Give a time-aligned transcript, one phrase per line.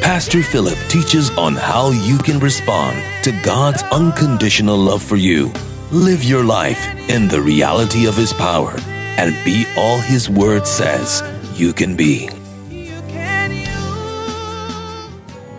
[0.00, 5.52] Pastor Philip teaches on how you can respond to God's unconditional love for you.
[5.92, 8.74] Live your life in the reality of His power
[9.18, 11.22] and be all His Word says
[11.54, 12.30] you can be.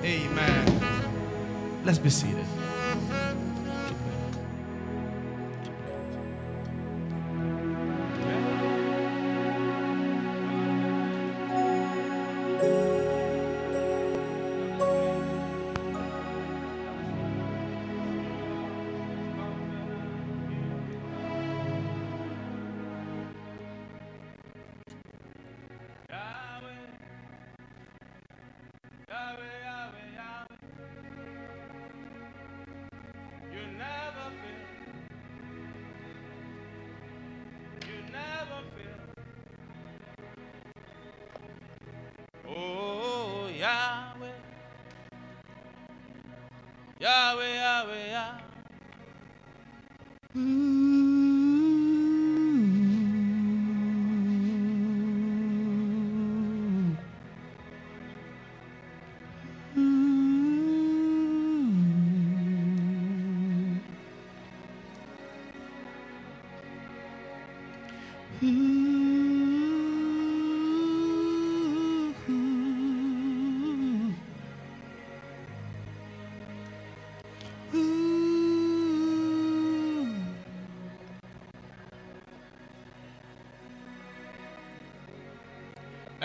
[0.04, 0.82] Amen.
[1.86, 2.41] Let's be seated.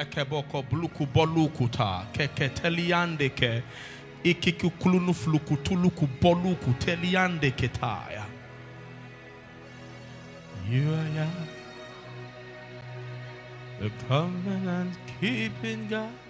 [0.06, 3.62] Ekeboko bluku bolukuta keke teliande ke
[4.24, 8.24] ikiku kulunu fluku tuluku boluku teliande ketaya.
[10.68, 11.28] You are Yah,
[13.80, 16.25] the covenant keeping God.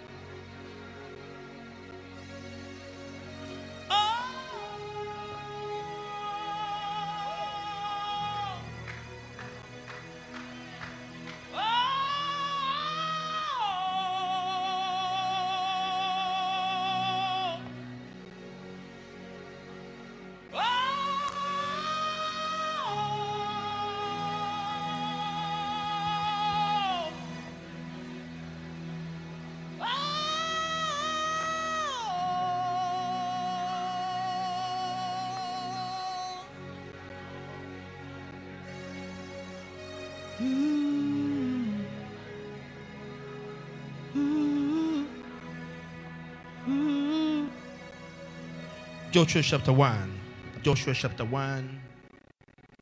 [49.16, 50.20] Joshua chapter 1.
[50.62, 51.80] Joshua chapter 1.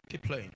[0.09, 0.51] Keep playing.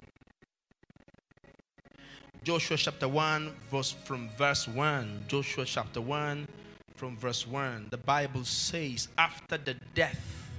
[2.43, 5.27] Joshua chapter 1, verse from verse 1.
[5.29, 6.49] Joshua chapter 1,
[6.97, 7.87] from verse 1.
[7.91, 10.51] The Bible says, After the death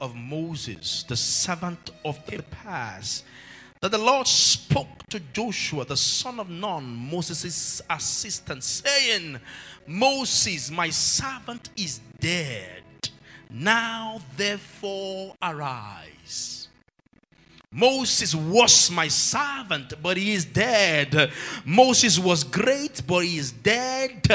[0.00, 3.26] of Moses, the servant of the past,
[3.82, 9.38] that the Lord spoke to Joshua, the son of Nun, Moses' assistant, saying,
[9.86, 12.73] Moses, my servant, is dead.
[13.56, 16.66] Now, therefore, arise.
[17.70, 21.30] Moses was my servant, but he is dead.
[21.64, 24.26] Moses was great, but he is dead.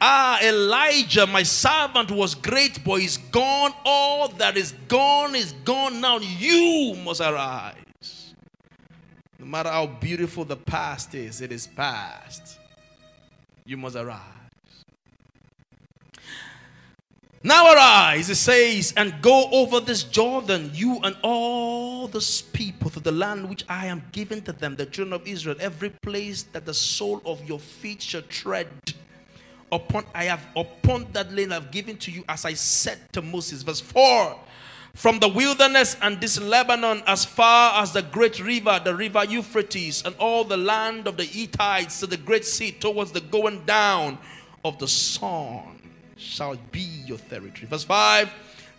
[0.00, 3.72] Ah, Elijah, my servant, was great, but he's gone.
[3.84, 6.00] All that is gone is gone.
[6.00, 8.34] Now you must arise.
[9.38, 12.58] No matter how beautiful the past is, it is past.
[13.64, 14.37] You must arise.
[17.44, 22.98] Now arise, it says, and go over this Jordan, you and all this people, to
[22.98, 26.66] the land which I am giving to them, the children of Israel, every place that
[26.66, 28.66] the sole of your feet shall tread.
[29.70, 33.62] Upon I have upon that land I've given to you, as I said to Moses.
[33.62, 34.36] Verse 4
[34.94, 40.02] From the wilderness and this Lebanon, as far as the great river, the river Euphrates,
[40.04, 44.18] and all the land of the Hittites to the great sea, towards the going down
[44.64, 45.77] of the sun
[46.18, 47.66] shall be your territory.
[47.66, 48.30] Verse 5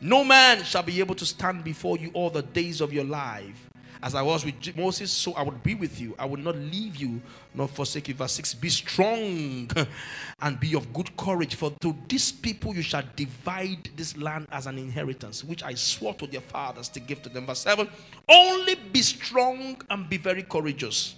[0.02, 3.70] No man shall be able to stand before you all the days of your life.
[4.02, 6.16] As I was with Moses, so I would be with you.
[6.18, 7.22] I will not leave you
[7.54, 8.14] nor forsake you.
[8.14, 9.70] Verse 6 Be strong
[10.42, 14.68] and be of good courage, for to these people you shall divide this land as
[14.68, 17.46] an inheritance, which I swore to their fathers to give to them.
[17.46, 17.90] Verse 7
[18.30, 21.16] Only be strong and be very courageous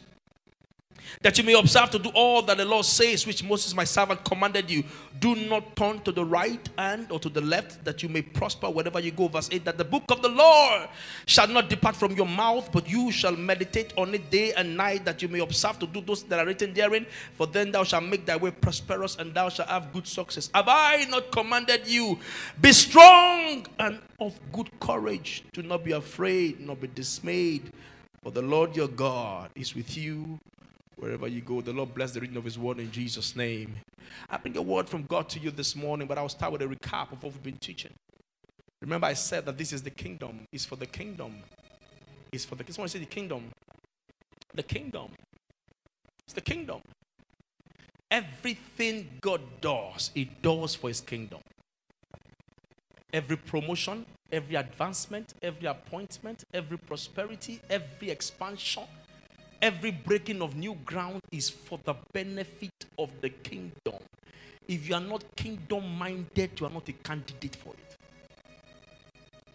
[1.22, 4.24] that you may observe to do all that the Lord says, which Moses my servant
[4.24, 4.84] commanded you.
[5.20, 8.70] Do not turn to the right hand or to the left, that you may prosper
[8.70, 9.28] wherever you go.
[9.28, 10.90] Verse 8 That the book of the Lord
[11.26, 15.06] shall not depart from your mouth, but you shall meditate on it day and night,
[15.06, 17.06] that you may observe to do those that are written therein.
[17.34, 20.50] For then thou shalt make thy way prosperous, and thou shalt have good success.
[20.54, 22.18] Have I not commanded you?
[22.60, 25.44] Be strong and of good courage.
[25.54, 27.72] Do not be afraid, nor be dismayed.
[28.24, 30.40] For the Lord your God is with you
[31.02, 31.62] wherever you go.
[31.62, 33.76] The Lord bless the reading of His word in Jesus' name.
[34.30, 36.68] I bring a word from God to you this morning, but I'll start with a
[36.68, 37.92] recap of what we've been teaching.
[38.82, 41.34] Remember, I said that this is the kingdom, it's for the kingdom.
[42.32, 42.76] It's for the kingdom.
[42.76, 43.50] someone say the kingdom.
[44.54, 45.10] The kingdom.
[46.24, 46.82] It's the kingdom.
[48.10, 51.40] Everything God does, He does for His kingdom.
[53.12, 58.84] Every promotion, every advancement, every appointment, every prosperity, every expansion,
[59.62, 64.00] every breaking of new ground is for the benefit of the kingdom.
[64.68, 67.98] If you are not kingdom minded, you are not a candidate for it.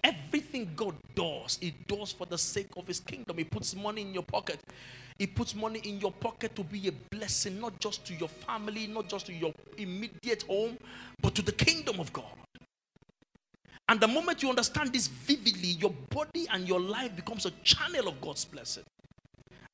[0.04, 3.38] Everything God does, He does for the sake of His kingdom.
[3.38, 4.60] He puts money in your pocket.
[5.18, 8.86] He puts money in your pocket to be a blessing, not just to your family,
[8.86, 10.76] not just to your immediate home,
[11.22, 12.24] but to the kingdom of God.
[13.88, 18.08] And the moment you understand this vividly, your body and your life becomes a channel
[18.08, 18.84] of God's blessing.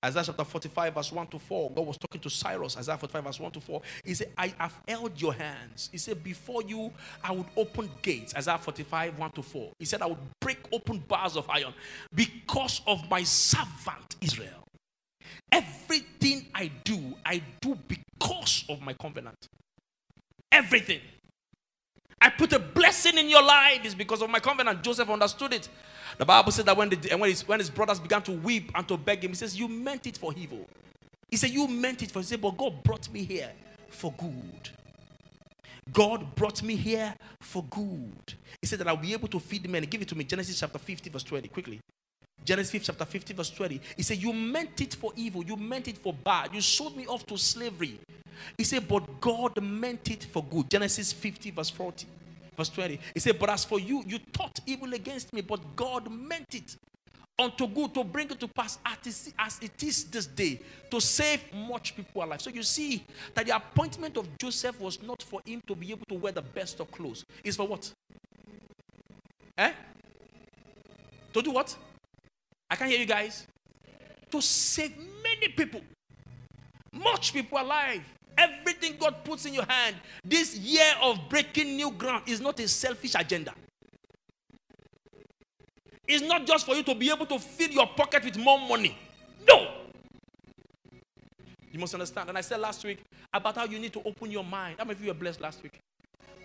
[0.04, 1.70] Isaiah chapter 45, verse 1 to 4.
[1.70, 3.82] God was talking to Cyrus, Isaiah 45, verse 1 to 4.
[4.04, 5.88] He said, I have held your hands.
[5.93, 6.90] He said, Before you,
[7.22, 8.34] I would open gates.
[8.34, 9.72] Isaiah 45, 1 to 4.
[9.78, 11.72] He said, I would break open bars of iron
[12.14, 14.64] because of my servant Israel.
[15.52, 19.46] Everything I do, I do because of my covenant.
[20.50, 21.00] Everything.
[22.22, 24.84] I put a blessing in your life is because of my covenant.
[24.84, 25.69] Joseph understood it.
[26.19, 28.86] The Bible said that when, the, when, his, when his brothers began to weep and
[28.86, 30.64] to beg him, he says, You meant it for evil.
[31.28, 33.50] He said, You meant it for said, But God brought me here
[33.88, 34.70] for good.
[35.92, 38.34] God brought me here for good.
[38.60, 39.82] He said that I'll be able to feed men.
[39.82, 40.22] Give it to me.
[40.22, 41.48] Genesis chapter 50, verse 20.
[41.48, 41.80] Quickly.
[42.44, 43.80] Genesis chapter 50, verse 20.
[43.96, 45.44] He said, You meant it for evil.
[45.44, 46.50] You meant it for bad.
[46.52, 47.98] You sold me off to slavery.
[48.56, 50.70] He said, But God meant it for good.
[50.70, 52.06] Genesis 50, verse 40.
[52.56, 52.98] Verse 20.
[53.14, 56.76] He said, But as for you, you thought evil against me, but God meant it
[57.38, 60.60] unto good to bring it to pass as it is this day
[60.90, 62.40] to save much people alive.
[62.40, 63.04] So you see
[63.34, 66.42] that the appointment of Joseph was not for him to be able to wear the
[66.42, 67.24] best of clothes.
[67.42, 67.90] It's for what?
[69.58, 69.72] Eh?
[71.32, 71.74] To do what?
[72.72, 73.46] I can't hear you guys.
[74.30, 75.82] To save many people,
[76.90, 78.00] much people alive.
[78.38, 82.66] Everything God puts in your hand, this year of breaking new ground is not a
[82.66, 83.52] selfish agenda.
[86.08, 88.96] It's not just for you to be able to fill your pocket with more money.
[89.46, 89.69] No.
[91.70, 92.30] You must understand.
[92.30, 93.00] And I said last week
[93.34, 94.76] about how you need to open your mind.
[94.78, 95.78] How many of you were blessed last week?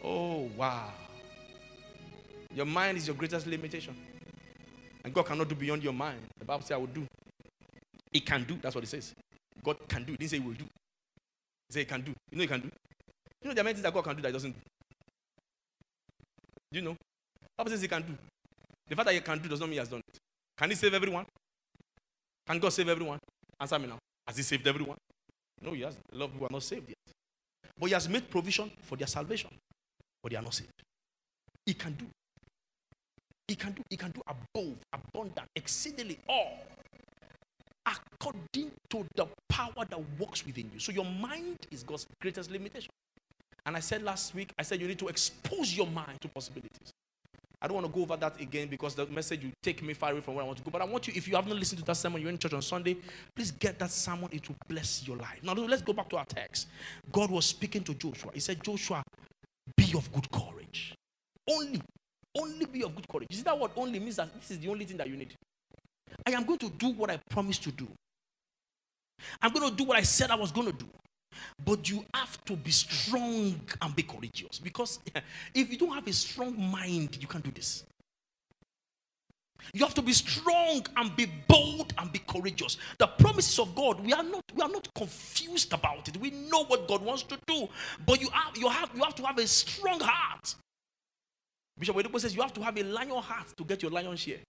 [0.04, 0.92] Oh, wow.
[2.54, 3.96] Your mind is your greatest limitation.
[5.04, 6.20] And God cannot do beyond your mind.
[6.40, 7.06] The Bible says, I will do.
[8.12, 8.58] He can do.
[8.62, 9.14] That's what it says.
[9.64, 10.14] God can do.
[10.14, 10.66] It didn't say he will do.
[11.70, 12.14] He said he can do.
[12.32, 12.70] You know he can do.
[13.42, 14.60] You know there are many things that God can do that he doesn't do.
[16.72, 16.96] You know?
[17.58, 18.14] Bible says he can do.
[18.88, 20.18] The fact that he can do does not mean he has done it.
[20.58, 21.26] Can he save everyone?
[22.48, 23.20] Can God save everyone?
[23.60, 23.98] Answer me now.
[24.28, 24.98] Has he saved everyone?
[25.62, 26.04] No, he hasn't.
[26.14, 26.98] A lot of people are not saved yet.
[27.80, 29.50] But he has made provision for their salvation.
[30.22, 30.72] But they are not saved.
[31.66, 32.06] He can do.
[33.48, 33.82] He can do.
[33.90, 36.60] He can do above, abundant, exceedingly all
[37.88, 40.80] according to the power that works within you.
[40.80, 42.90] So your mind is God's greatest limitation.
[43.66, 46.92] And I said last week, I said you need to expose your mind to possibilities.
[47.62, 50.12] I don't want to go over that again because the message will take me far
[50.12, 50.70] away from where I want to go.
[50.70, 52.62] But I want you, if you haven't listened to that sermon, you're in church on
[52.62, 52.98] Sunday,
[53.36, 54.30] please get that sermon.
[54.32, 55.40] It will bless your life.
[55.42, 56.68] Now, let's go back to our text.
[57.12, 58.32] God was speaking to Joshua.
[58.34, 59.02] He said, Joshua,
[59.76, 60.94] be of good courage.
[61.50, 61.82] Only,
[62.40, 63.28] only be of good courage.
[63.32, 65.34] See that word only means that this is the only thing that you need.
[66.26, 67.88] I am going to do what I promised to do.
[69.42, 70.88] I'm going to do what I said I was going to do.
[71.64, 74.60] But you have to be strong and be courageous.
[74.60, 75.00] Because
[75.54, 77.84] if you don't have a strong mind, you can't do this.
[79.74, 82.78] You have to be strong and be bold and be courageous.
[83.00, 86.18] The promises of God, we are not we are not confused about it.
[86.18, 87.68] We know what God wants to do,
[88.06, 90.56] but you have you have you have to have a strong heart.
[91.80, 94.40] Bishop Oyedepo says you have to have a lion heart to get your lion share.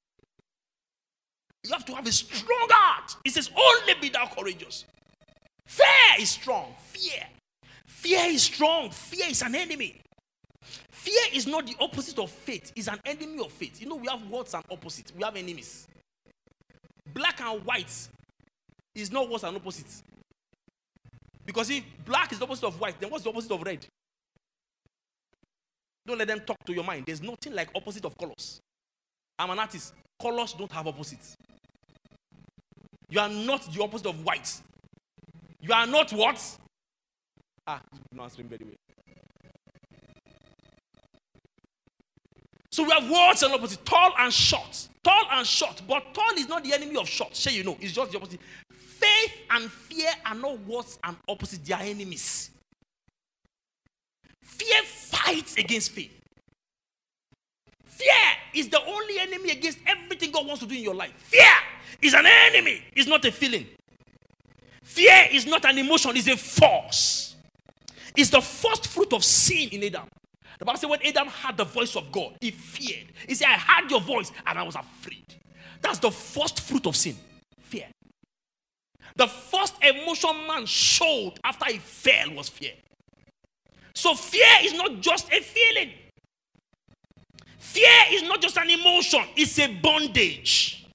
[1.65, 3.17] You have to have a strong heart.
[3.25, 4.85] It says, only be thou courageous.
[5.67, 5.87] Fear
[6.21, 6.75] is strong.
[6.93, 7.25] Fear.
[7.87, 8.91] Fear is strong.
[8.91, 10.01] Fear is an enemy.
[10.99, 13.81] Fear is not the opposite of faith, it's an enemy of faith.
[13.81, 15.87] You know, we have words and opposites, we have enemies.
[17.15, 18.09] Black and white
[18.95, 20.03] is not words and opposites.
[21.47, 23.87] Because if black is the opposite of white, then what's the opposite of red?
[26.09, 27.05] Don't let them talk to your mind.
[27.05, 28.63] There's nothing like opposite of colors.
[29.39, 29.93] I'm an artist.
[30.19, 31.37] Colors don't have opposites.
[33.11, 34.59] You are not the opposite of white.
[35.61, 36.43] You are not what?
[37.67, 38.75] Ah, not answering very well.
[42.71, 44.89] So we have words and opposite, tall and short.
[45.05, 47.37] Tall and short, but tall is not the enemy of short.
[47.37, 48.41] Say you know, it's just the opposite.
[48.73, 52.51] Faith and fear are not words and opposite, they are enemies.
[54.49, 56.13] Fear fights against faith.
[57.85, 58.15] Fear
[58.55, 61.13] is the only enemy against everything God wants to do in your life.
[61.17, 61.43] Fear
[62.01, 63.67] is an enemy, it's not a feeling.
[64.83, 67.37] Fear is not an emotion, it's a force.
[68.17, 70.09] It's the first fruit of sin in Adam.
[70.59, 73.07] The Bible says when Adam heard the voice of God, he feared.
[73.29, 75.25] He said, I heard your voice and I was afraid.
[75.81, 77.17] That's the first fruit of sin
[77.69, 77.87] fear.
[79.17, 82.73] The first emotion man showed after he fell was fear.
[83.99, 85.91] So fear is not just a feeling.
[87.59, 90.87] Fear is not just an emotion, it's a bondage.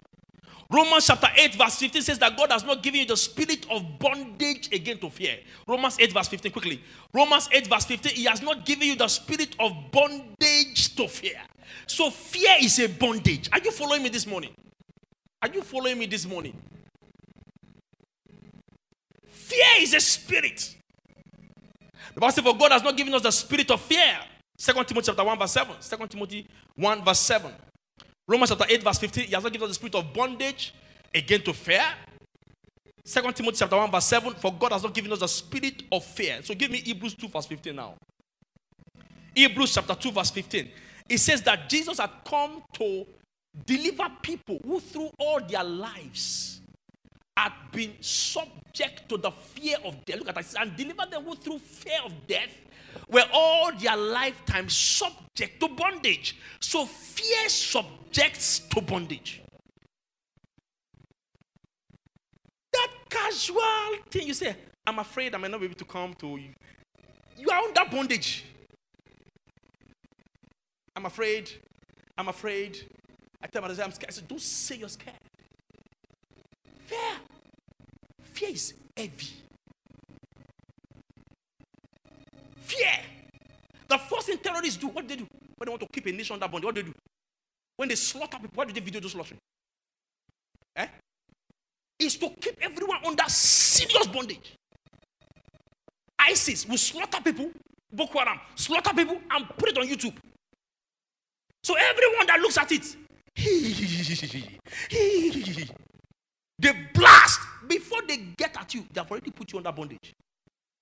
[0.70, 4.00] Romans chapter 8, verse 15 says that God has not given you the spirit of
[4.00, 5.36] bondage again to fear.
[5.68, 6.82] Romans 8, verse 15, quickly.
[7.14, 11.42] Romans 8, verse 15, He has not given you the spirit of bondage to fear.
[11.86, 13.50] So fear is a bondage.
[13.52, 14.56] Are you following me this morning?
[15.42, 16.56] Are you following me this morning?
[19.28, 20.78] Fear is a spirit.
[22.13, 24.20] The Bible says, For God has not given us the spirit of fear.
[24.58, 25.75] 2 Timothy chapter 1, verse 7.
[25.79, 27.51] 2 Timothy 1, verse 7.
[28.27, 30.74] Romans chapter 8, verse 15, he has not given us the spirit of bondage
[31.13, 31.84] again to fear.
[33.03, 36.05] Second Timothy chapter 1, verse 7, for God has not given us the spirit of
[36.05, 36.39] fear.
[36.41, 37.96] So give me Hebrews 2, verse 15 now.
[39.36, 40.70] Hebrews chapter 2, verse 15.
[41.10, 43.05] It says that Jesus had come to
[43.65, 46.62] deliver people who through all their lives
[47.36, 50.20] had been subject to the fear of death.
[50.20, 50.56] Look at that.
[50.60, 52.56] And deliver them through fear of death
[53.10, 56.38] were all their lifetime subject to bondage.
[56.60, 59.42] So fear subjects to bondage.
[62.72, 66.38] That casual thing you say, I'm afraid I might not be able to come to
[66.38, 66.50] you.
[67.38, 68.46] You are under bondage.
[70.96, 71.50] I'm afraid.
[72.18, 72.78] I'm afraid.
[73.42, 74.06] I tell my I'm scared.
[74.08, 75.16] I said, don't say you're scared.
[76.94, 77.16] Fear.
[78.34, 79.28] Fear is heavy.
[82.62, 82.92] Fear.
[83.88, 85.28] The first thing terrorists do, what do they do?
[85.58, 86.94] When they want to keep a nation under bondage, what do they do?
[87.78, 89.40] When they slaughter people, what do they video those slaughtering?
[90.76, 90.88] Eh?
[92.00, 94.54] Is to keep everyone under serious bondage.
[96.20, 97.52] ISIS will slaughter people,
[97.92, 100.16] Boko Haram, slaughter people and put it on YouTube.
[101.64, 102.96] So everyone that looks at it,
[106.63, 108.86] they blast before they get at you.
[108.91, 110.13] They have already put you under bondage.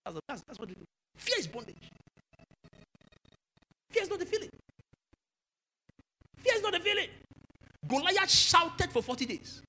[0.06, 0.84] That's, that's, that's what they do.
[1.18, 1.90] Fear is bondage.
[3.92, 4.50] Fear is not a feeling.
[6.38, 7.08] Fear is not a feeling.
[7.88, 9.62] Goliath shouted for 40 days.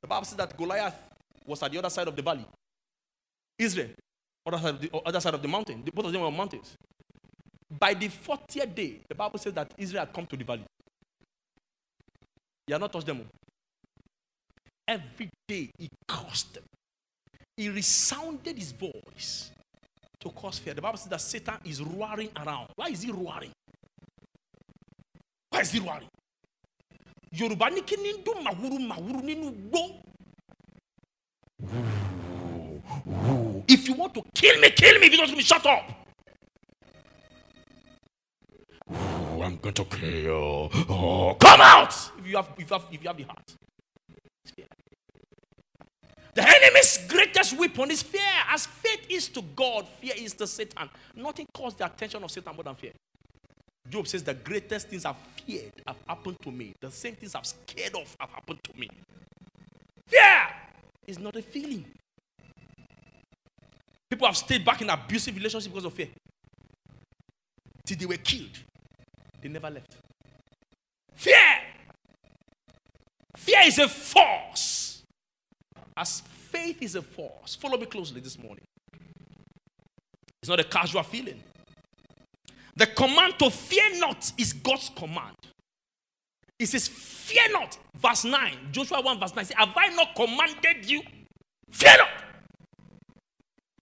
[0.00, 0.94] The Bible says that Goliath
[1.46, 2.44] was at the other side of the valley.
[3.58, 3.88] Israel,
[4.46, 5.82] other side of the, other side of the mountain.
[5.84, 6.74] The, Both of them were mountains.
[7.78, 10.64] By the 40th day, the Bible says that Israel had come to the valley.
[12.66, 13.24] He had not touched them.
[14.88, 16.64] Every day he cursed them.
[17.56, 19.50] He resounded his voice
[20.20, 20.74] to cause fear.
[20.74, 22.68] The Bible says that Satan is roaring around.
[22.76, 23.50] Why is he roaring?
[25.50, 26.08] Why is he roaring?
[27.32, 28.12] Yorùbá ní kí ni
[28.44, 29.82] màwúrú màwúrú nínú gbó.
[33.68, 35.06] If you want to kill me, kill me.
[35.06, 35.84] If you don't kill me, shut up.
[38.88, 40.70] I'm going to kill you.
[40.88, 41.94] Oh, come out!
[42.18, 43.56] If you have, if you have, if you have the heart.
[46.36, 48.20] The enemy's greatest weapon is fear.
[48.50, 50.90] As faith is to God, fear is to Satan.
[51.14, 52.92] Nothing calls the attention of Satan more than fear.
[53.88, 55.16] Job says, The greatest things I've
[55.46, 56.74] feared have happened to me.
[56.78, 58.90] The same things I've scared of have happened to me.
[60.08, 60.48] Fear
[61.06, 61.86] is not a feeling.
[64.10, 66.08] People have stayed back in abusive relationships because of fear.
[67.86, 68.58] Till they were killed.
[69.40, 69.96] They never left.
[71.14, 71.34] Fear.
[73.36, 74.85] Fear is a force.
[75.96, 77.54] As faith is a force.
[77.54, 78.64] Follow me closely this morning.
[80.42, 81.42] It's not a casual feeling.
[82.76, 85.36] The command to fear not is God's command.
[86.58, 87.78] It says, Fear not.
[87.96, 88.52] Verse 9.
[88.70, 89.44] Joshua 1, verse 9.
[89.44, 91.02] Say, Have I not commanded you?
[91.70, 92.08] Fear not.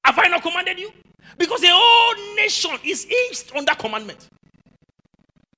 [0.04, 0.90] Have I not commanded you?
[1.36, 4.28] Because the whole nation is hinged on that commandment.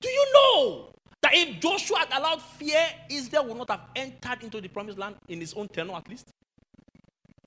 [0.01, 0.89] Do you know
[1.23, 5.17] that if Joshua had allowed fear, Israel would not have entered into the promised land
[5.29, 6.29] in his own tenure at least?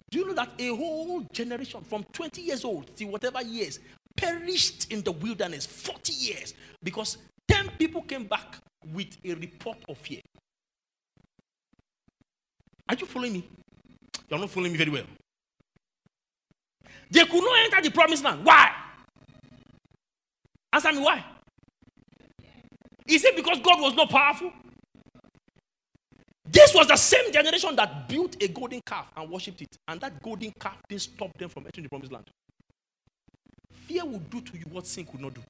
[0.09, 3.79] Do you know that a whole generation from 20 years old to whatever years
[4.15, 8.57] perished in the wilderness 40 years because 10 people came back
[8.93, 10.21] with a report of fear?
[12.87, 13.47] Are you following me?
[14.29, 15.05] You're not following me very well.
[17.11, 18.43] They could not enter the promised land.
[18.43, 18.71] Why?
[20.73, 21.23] Answer me why?
[23.07, 24.51] Is it because God was not powerful?
[26.59, 29.77] This was the same generation that built a golden calf and worshipped it.
[29.87, 32.29] And that golden calf didn't stop them from entering the promised land.
[33.87, 35.41] Fear will do to you what sin could not do.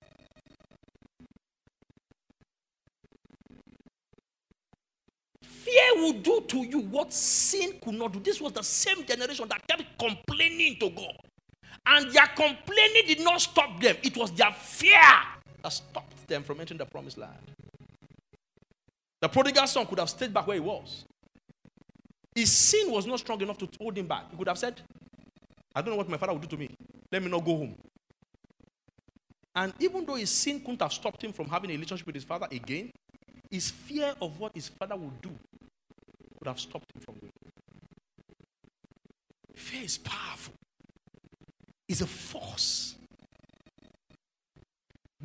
[5.41, 8.19] Fear will do to you what sin could not do.
[8.19, 11.17] This was the same generation that kept complaining to God.
[11.87, 14.93] And their complaining did not stop them, it was their fear
[15.63, 17.33] that stopped them from entering the promised land.
[19.21, 21.05] The prodigal son could have stayed back where he was.
[22.33, 24.31] His sin was not strong enough to hold him back.
[24.31, 24.79] He could have said,
[25.75, 26.69] I don't know what my father will do to me.
[27.11, 27.75] Let me not go home.
[29.55, 32.23] And even though his sin couldn't have stopped him from having a relationship with his
[32.23, 32.91] father again,
[33.49, 37.53] his fear of what his father would do would have stopped him from doing it.
[39.59, 40.53] Fear is powerful,
[41.87, 42.95] it's a force.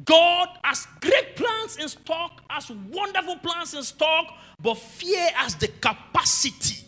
[0.05, 4.27] God has great plans in stock, has wonderful plans in stock,
[4.61, 6.85] but fear has the capacity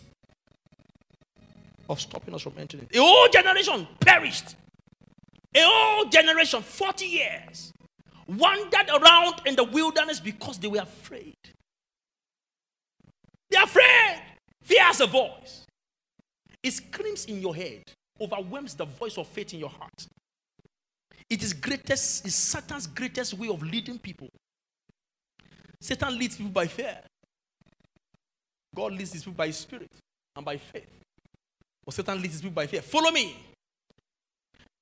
[1.89, 2.87] of stopping us from entering.
[2.93, 4.55] A whole generation perished.
[5.55, 7.73] A whole generation, 40 years,
[8.27, 11.37] wandered around in the wilderness because they were afraid.
[13.49, 14.21] They're afraid.
[14.61, 15.65] Fear has a voice.
[16.61, 17.83] It screams in your head,
[18.19, 20.07] overwhelms the voice of faith in your heart.
[21.29, 24.29] It is greatest, is Satan's greatest way of leading people.
[25.81, 26.99] Satan leads people by fear.
[28.73, 29.91] God leads his people by his spirit
[30.35, 30.89] and by faith.
[31.85, 32.81] Or Satan leads his people by fear.
[32.81, 33.35] Follow me.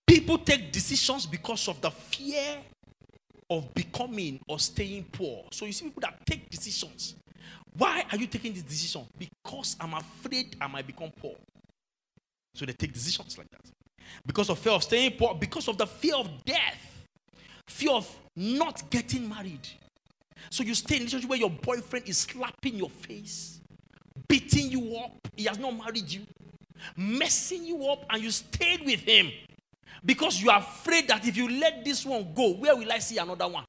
[0.05, 2.57] People take decisions because of the fear
[3.49, 5.45] of becoming or staying poor.
[5.51, 7.15] So you see people that take decisions.
[7.77, 9.05] Why are you taking this decision?
[9.17, 11.35] Because I'm afraid I might become poor.
[12.53, 13.54] So they take decisions like that
[14.25, 17.07] because of fear of staying poor, because of the fear of death,
[17.67, 19.67] fear of not getting married.
[20.49, 23.59] So you stay in a relationship where your boyfriend is slapping your face,
[24.27, 25.27] beating you up.
[25.35, 26.21] He has not married you,
[26.95, 29.31] messing you up, and you stayed with him
[30.03, 33.17] because you are afraid that if you let this one go, where will I see
[33.17, 33.65] another one?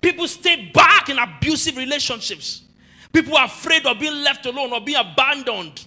[0.00, 2.62] People stay back in abusive relationships.
[3.12, 5.84] People are afraid of being left alone or being abandoned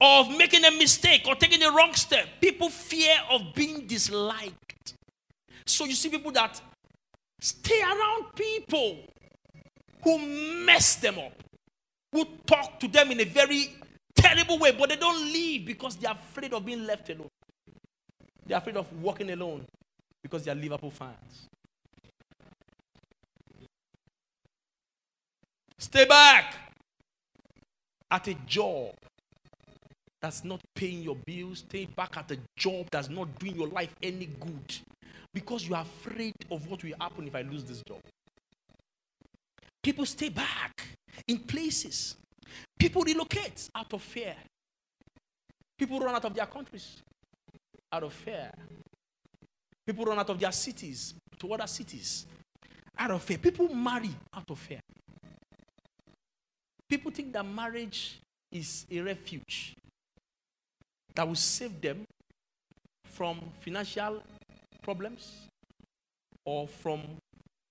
[0.00, 2.26] of making a mistake or taking the wrong step.
[2.40, 4.94] People fear of being disliked.
[5.66, 6.60] So you see people that
[7.40, 8.98] stay around people
[10.02, 10.18] who
[10.64, 11.32] mess them up,
[12.12, 13.74] who talk to them in a very
[14.14, 17.28] terrible way, but they don't leave because they're afraid of being left alone.
[18.46, 19.66] They're afraid of walking alone
[20.22, 21.48] because they're Liverpool fans.
[25.78, 26.54] Stay back
[28.10, 28.94] at a job
[30.20, 33.94] that's not paying your bills, stay back at a job that's not doing your life
[34.02, 34.78] any good
[35.32, 38.00] because you are afraid of what will happen if I lose this job.
[39.82, 40.88] People stay back
[41.26, 42.16] in places.
[42.78, 44.34] People relocate out of fear.
[45.78, 46.98] People run out of their countries
[47.92, 48.50] out of fear.
[49.86, 52.26] People run out of their cities to other cities
[52.98, 53.38] out of fear.
[53.38, 54.80] People marry out of fear.
[56.88, 58.18] People think that marriage
[58.52, 59.74] is a refuge
[61.14, 62.04] that will save them
[63.04, 64.22] from financial
[64.82, 65.48] problems
[66.44, 67.02] or from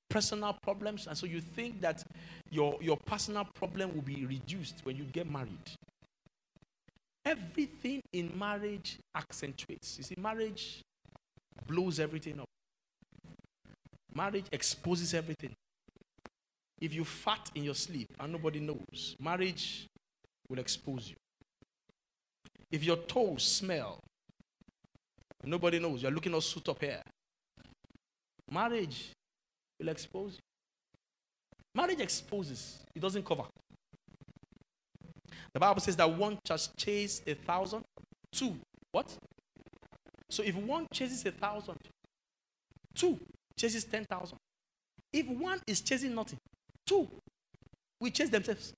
[0.10, 1.08] personal problems.
[1.08, 2.04] And so you think that
[2.52, 5.71] your, your personal problem will be reduced when you get married.
[7.25, 9.97] Everything in marriage accentuates.
[9.97, 10.82] You see, marriage
[11.67, 12.47] blows everything up.
[14.15, 15.54] Marriage exposes everything.
[16.82, 19.86] If you fart in your sleep and nobody knows, marriage
[20.47, 21.15] will expose you.
[22.72, 24.00] If your toes smell,
[25.44, 27.02] nobody knows, you're looking all suit up here.
[28.52, 29.12] Marriage
[29.80, 30.40] will expose you.
[31.76, 33.44] Marriage exposes, it doesn't cover.
[35.54, 37.84] The Bible says that one just chase a thousand,
[38.32, 38.56] two,
[38.92, 39.16] what?
[40.30, 41.78] So if one chases a thousand,
[42.94, 43.20] two
[43.58, 44.38] chases ten thousand.
[45.12, 46.38] If one is chasing nothing,
[46.86, 47.08] two
[48.00, 48.74] will chase themselves.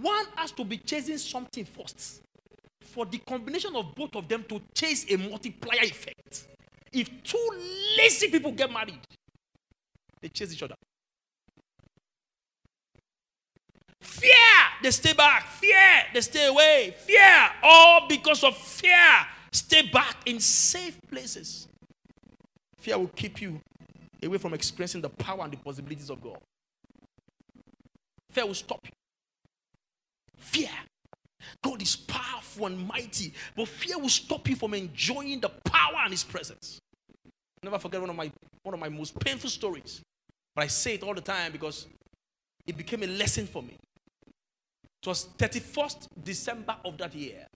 [0.00, 2.22] One has to be chasing something first
[2.80, 6.46] for the combination of both of them to chase a multiplier effect.
[6.90, 7.50] If two
[7.98, 9.00] lazy people get married,
[10.20, 10.76] they chase each other.
[14.00, 14.30] Fear,
[14.82, 15.46] they stay back.
[15.46, 16.94] Fear, they stay away.
[16.98, 21.68] Fear, all because of fear, stay back in safe places.
[22.78, 23.60] Fear will keep you
[24.22, 26.38] away from experiencing the power and the possibilities of God.
[28.30, 29.01] Fear will stop you.
[30.42, 30.68] Fear.
[31.62, 36.10] God is powerful and mighty, but fear will stop you from enjoying the power and
[36.10, 36.78] His presence.
[37.26, 37.30] i
[37.64, 38.30] Never forget one of my
[38.62, 40.00] one of my most painful stories,
[40.54, 41.86] but I say it all the time because
[42.66, 43.76] it became a lesson for me.
[45.02, 47.46] It was 31st December of that year,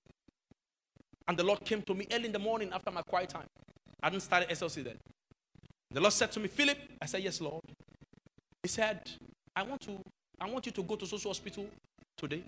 [1.28, 3.46] and the Lord came to me early in the morning after my quiet time.
[4.02, 4.96] I hadn't started SLC then.
[5.90, 7.62] The Lord said to me, Philip, I said, Yes, Lord.
[8.62, 9.00] He said,
[9.54, 9.98] I want to,
[10.40, 11.66] I want you to go to social hospital
[12.16, 12.42] today.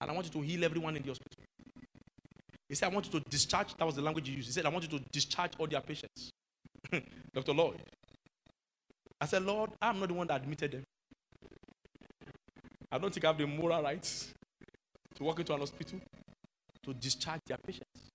[0.00, 1.44] And I want you to heal everyone in the hospital.
[2.68, 3.74] He said, I want you to discharge.
[3.76, 4.48] That was the language he used.
[4.48, 6.30] He said, I want you to discharge all their patients.
[7.34, 7.52] Dr.
[7.52, 7.80] Lloyd.
[9.20, 10.84] I said, Lord, I'm not the one that admitted them.
[12.92, 14.32] I don't think I have the moral rights
[15.16, 16.00] to walk into an hospital
[16.84, 18.10] to discharge their patients.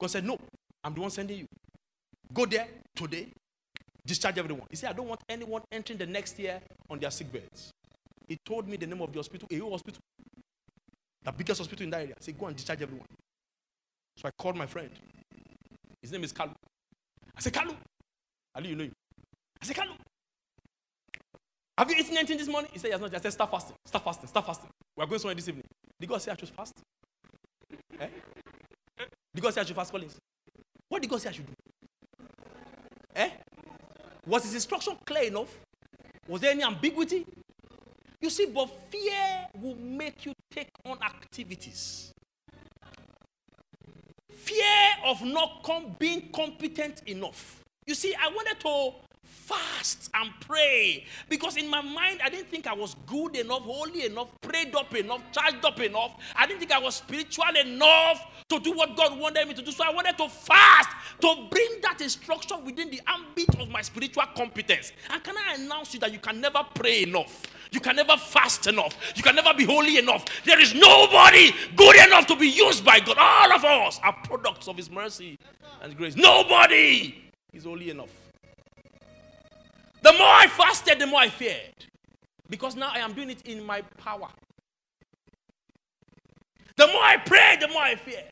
[0.00, 0.38] God said, No,
[0.84, 1.46] I'm the one sending you.
[2.32, 3.28] Go there today,
[4.06, 4.66] discharge everyone.
[4.70, 7.70] He said, I don't want anyone entering the next year on their sick beds.
[8.26, 10.00] He told me the name of the hospital, a hospital,
[11.28, 12.14] the biggest hospital in that area.
[12.18, 13.06] He said, Go and discharge everyone.
[14.16, 14.90] So I called my friend.
[16.02, 16.54] His name is Kalu.
[17.36, 17.74] I said, Kalu.
[18.54, 18.92] Ali, you know him.
[19.60, 19.92] I said, Kalu.
[21.76, 22.70] Have you eaten anything this morning?
[22.72, 23.12] He said, Yes, not.
[23.12, 23.20] Yet.
[23.20, 23.76] I said, Start fasting.
[23.84, 24.28] Start fasting.
[24.28, 24.70] Start fasting.
[24.96, 25.64] We are going somewhere this evening.
[26.00, 26.72] Did God say I should fast?
[28.00, 28.06] Eh?
[29.34, 30.16] Did God say I should fast, Collins?
[30.88, 31.52] What did God say I should do?
[33.14, 33.30] Eh?
[34.26, 35.54] Was his instruction clear enough?
[36.26, 37.26] Was there any ambiguity?
[38.20, 40.32] You see, but fear will make you
[40.84, 42.12] on activities.
[44.30, 44.64] Fear
[45.04, 47.62] of not com- being competent enough.
[47.86, 48.92] You see, I wanted to
[49.48, 54.04] fast and pray because in my mind I didn't think I was good enough, holy
[54.04, 56.16] enough, prayed up enough, charged up enough.
[56.36, 59.70] I didn't think I was spiritual enough to do what God wanted me to do.
[59.70, 64.24] So I wanted to fast to bring that instruction within the ambit of my spiritual
[64.36, 64.92] competence.
[65.10, 67.42] And can I announce you that you can never pray enough?
[67.70, 68.96] You can never fast enough.
[69.14, 70.24] You can never be holy enough.
[70.44, 73.16] There is nobody good enough to be used by God.
[73.18, 75.38] All of us are products of His mercy
[75.82, 76.16] and grace.
[76.16, 78.10] Nobody is holy enough.
[80.02, 81.74] The more I fasted, the more I feared.
[82.48, 84.28] Because now I am doing it in my power.
[86.76, 88.24] The more I prayed, the more I feared.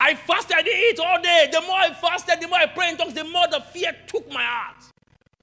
[0.00, 1.48] I fasted, I didn't eat all day.
[1.52, 4.30] The more I fasted, the more I prayed in tongues, the more the fear took
[4.32, 4.82] my heart.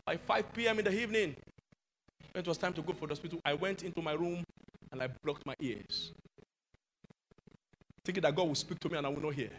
[0.05, 0.79] By 5 p.m.
[0.79, 1.36] in the evening,
[2.32, 4.44] when it was time to go for the hospital, I went into my room
[4.92, 6.12] and I blocked my ears.
[8.04, 9.50] Thinking that God would speak to me and I would not hear.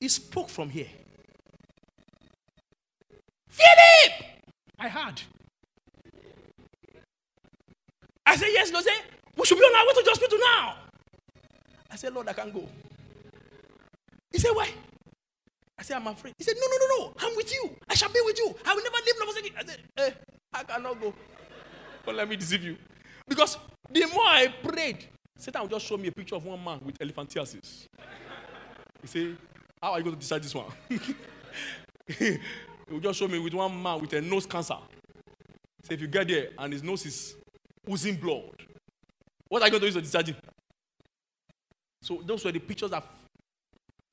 [0.00, 0.88] He spoke from here.
[3.48, 4.24] Philip!
[4.78, 5.22] I heard.
[8.24, 8.84] I said, Yes, Lord.
[9.36, 10.74] We should be on our way to the hospital now.
[11.90, 12.68] I said, Lord, I can't go.
[14.30, 14.68] He said, Why?
[15.78, 16.34] I said, I'm afraid.
[16.36, 17.12] He said, No, no, no, no.
[17.20, 17.70] I'm with you.
[17.88, 18.54] I shall be with you.
[18.66, 19.54] I will never leave.
[19.56, 20.10] I said, Eh,
[20.52, 21.14] I cannot go.
[22.08, 22.78] But let me deceive you.
[23.28, 23.58] Because
[23.90, 25.04] the more I prayed,
[25.36, 27.84] Satan would just show me a picture of one man with elephantiasis.
[29.02, 29.36] He said,
[29.82, 30.72] How are you going to decide this one?
[32.08, 32.38] he
[32.90, 34.78] will just show me with one man with a nose cancer.
[35.82, 37.36] Say, if you get there and his nose is
[37.86, 38.54] oozing blood,
[39.50, 40.36] what are you going to use to decide him?
[42.00, 43.04] So those were the pictures that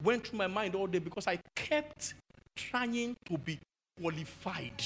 [0.03, 2.13] went through my mind all day because I kept
[2.57, 3.57] trying to be
[3.97, 4.83] qualified.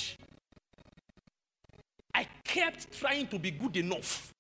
[2.50, 4.34] Kept trying to be good enough.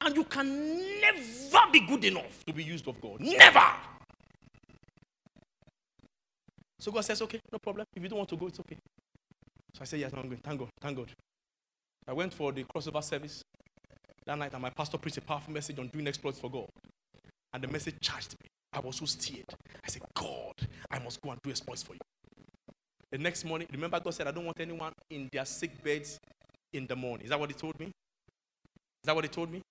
[0.00, 3.20] And you can never be good enough to be used of God.
[3.20, 3.66] Never.
[6.78, 7.84] So God says, okay, no problem.
[7.94, 8.78] If you don't want to go, it's okay.
[9.74, 10.40] So I said, yes, I'm going.
[10.42, 10.68] Thank God.
[10.80, 11.10] Thank God.
[12.06, 13.42] I went for the crossover service
[14.24, 16.68] that night, and my pastor preached a powerful message on doing exploits for God.
[17.52, 18.48] And the message charged me.
[18.72, 19.44] I was so stirred.
[19.84, 20.54] I said, God,
[20.90, 22.00] I must go and do exploits for you.
[23.10, 26.17] The next morning, remember, God said, I don't want anyone in their sick beds
[26.72, 27.24] in the morning.
[27.24, 27.86] Is that what He told me?
[27.86, 29.62] Is that what He told me?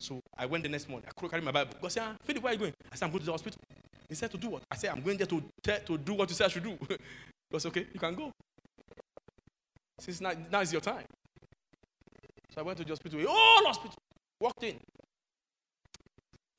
[0.00, 1.06] So I went the next morning.
[1.08, 1.74] I couldn't carry my Bible.
[1.80, 2.72] God said, ah, Philip, where are you going?
[2.92, 3.58] I said, I'm going to the hospital.
[4.08, 4.62] He said, To do what?
[4.70, 6.76] I said, I'm going there to, te- to do what you said I should do.
[7.52, 8.30] God said, Okay, you can go.
[9.98, 11.04] Since now, now is your time.
[12.50, 13.20] So I went to the hospital.
[13.26, 13.94] Oh, hospital.
[14.40, 14.76] Walked in.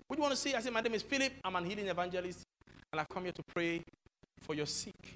[0.08, 0.54] What do you want to see?
[0.54, 1.34] I said, My name is Philip.
[1.43, 2.43] I'm an healing evangelist.
[2.91, 3.82] And I've come here to pray
[4.41, 5.15] for your sick.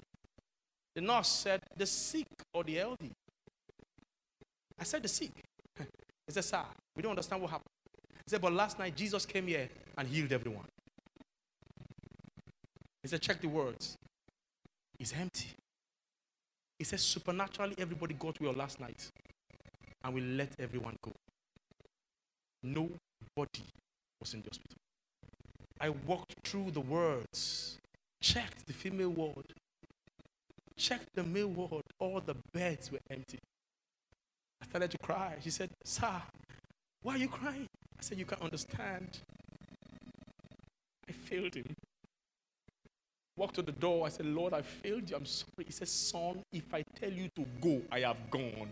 [0.94, 3.12] The nurse said, The sick or the healthy?
[4.80, 5.30] I said, The sick.
[6.26, 6.62] He said, Sir,
[6.96, 7.70] we don't understand what happened.
[8.24, 10.66] He said, But last night Jesus came here and healed everyone.
[13.02, 13.96] He said, Check the words.
[14.98, 15.48] It's empty.
[16.78, 19.10] He said, Supernaturally, everybody got well last night
[20.04, 21.12] and we let everyone go.
[22.62, 23.64] Nobody
[24.20, 24.76] was in the hospital.
[25.80, 27.78] I walked through the wards,
[28.20, 29.46] checked the female ward,
[30.76, 31.82] checked the male ward.
[31.98, 33.38] All the beds were empty.
[34.70, 35.34] Started to cry.
[35.42, 36.22] She said, Sir,
[37.02, 37.66] why are you crying?
[37.98, 39.18] I said, You can't understand.
[41.08, 41.74] I failed him.
[43.36, 44.06] Walked to the door.
[44.06, 45.16] I said, Lord, I failed you.
[45.16, 45.64] I'm sorry.
[45.66, 48.70] He said, Son, if I tell you to go, I have gone.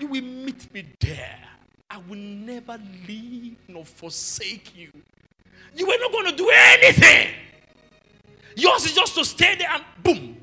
[0.00, 1.38] You will meet me there.
[1.90, 4.90] I will never leave nor forsake you.
[5.76, 7.34] You were not going to do anything.
[8.56, 10.37] Yours is just to stay there and boom,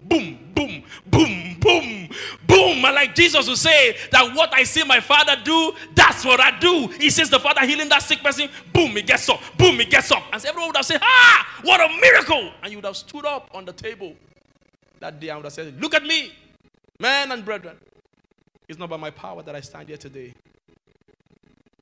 [1.65, 2.09] boom,
[2.45, 2.85] boom.
[2.85, 6.57] And like Jesus will say, that what I see my father do, that's what I
[6.59, 6.87] do.
[6.99, 10.11] He says the father healing that sick person, boom, he gets up, boom, he gets
[10.11, 10.23] up.
[10.31, 12.51] And so everyone would have said, ah, what a miracle.
[12.61, 14.13] And you would have stood up on the table
[14.99, 16.33] that day and would have said, look at me,
[16.99, 17.77] men and brethren.
[18.67, 20.33] It's not by my power that I stand here today.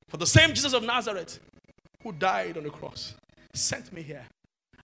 [0.07, 1.39] For the same Jesus of Nazareth
[2.03, 3.15] who died on the cross
[3.53, 4.25] sent me here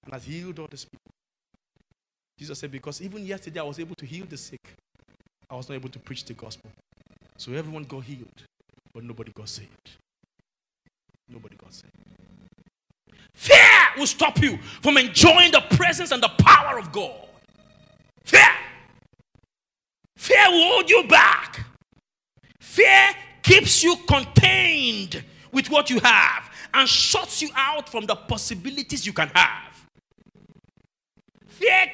[0.03, 1.11] and has healed all these people.
[2.37, 4.75] Jesus said, Because even yesterday I was able to heal the sick,
[5.49, 6.69] I was not able to preach the gospel.
[7.37, 8.43] So everyone got healed,
[8.93, 9.91] but nobody got saved.
[11.27, 11.93] Nobody got saved.
[13.33, 13.57] Fear
[13.97, 17.27] will stop you from enjoying the presence and the power of God.
[18.23, 18.49] Fear.
[20.17, 21.65] Fear will hold you back.
[22.59, 29.05] Fear keeps you contained with what you have and shuts you out from the possibilities
[29.05, 29.68] you can have.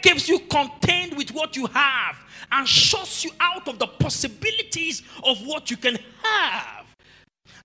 [0.05, 2.15] Keeps you contained with what you have
[2.51, 6.85] and shuts you out of the possibilities of what you can have.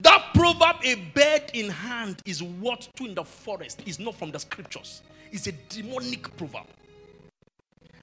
[0.01, 4.31] That proverb, a bird in hand, is what to in the forest, is not from
[4.31, 5.03] the scriptures.
[5.31, 6.65] It's a demonic proverb.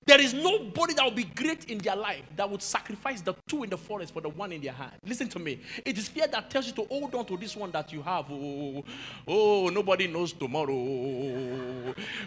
[0.08, 3.64] There is nobody that will be great in their life that would sacrifice the two
[3.64, 4.94] in the forest for the one in their hand.
[5.06, 5.60] Listen to me.
[5.84, 8.26] It is fear that tells you to hold on to this one that you have.
[8.32, 8.86] Oh,
[9.28, 10.74] oh nobody knows tomorrow.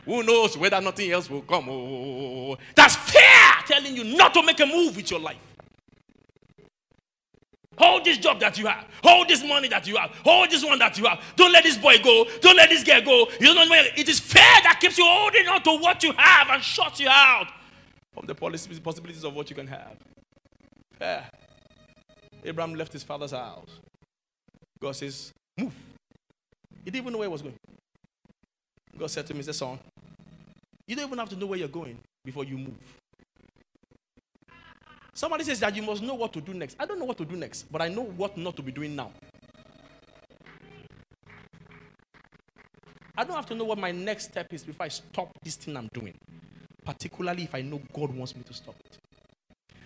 [0.05, 1.71] Who knows whether nothing else will come?
[1.71, 3.23] Oh, that's fear
[3.67, 5.39] telling you not to make a move with your life.
[7.79, 8.85] Hold this job that you have.
[9.03, 10.11] Hold this money that you have.
[10.23, 11.19] Hold this one that you have.
[11.35, 12.27] Don't let this boy go.
[12.43, 13.29] Don't let this girl go.
[13.41, 13.83] You don't know.
[13.97, 17.09] It is fear that keeps you holding on to what you have and shuts you
[17.09, 17.47] out
[18.13, 19.97] from the possibilities of what you can have.
[21.01, 21.25] Yeah.
[22.45, 23.81] Abraham left his father's house.
[24.81, 25.75] God says, Move.
[26.85, 27.57] He didn't even know where he was going.
[28.99, 29.79] God said to him, He Son,
[30.87, 32.79] you don't even have to know where you're going before you move.
[35.15, 36.77] Somebody says that you must know what to do next.
[36.81, 38.97] I don't know what to do next, but I know what not to be doing
[38.97, 39.13] now.
[43.17, 45.77] I don't have to know what my next step is before I stop this thing
[45.77, 46.15] I'm doing
[46.91, 48.99] particularly if I know God wants me to stop it.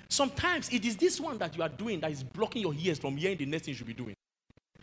[0.09, 3.17] Sometimes it is this one that you are doing that is blocking your ears from
[3.19, 4.14] hearing the next thing you should be doing.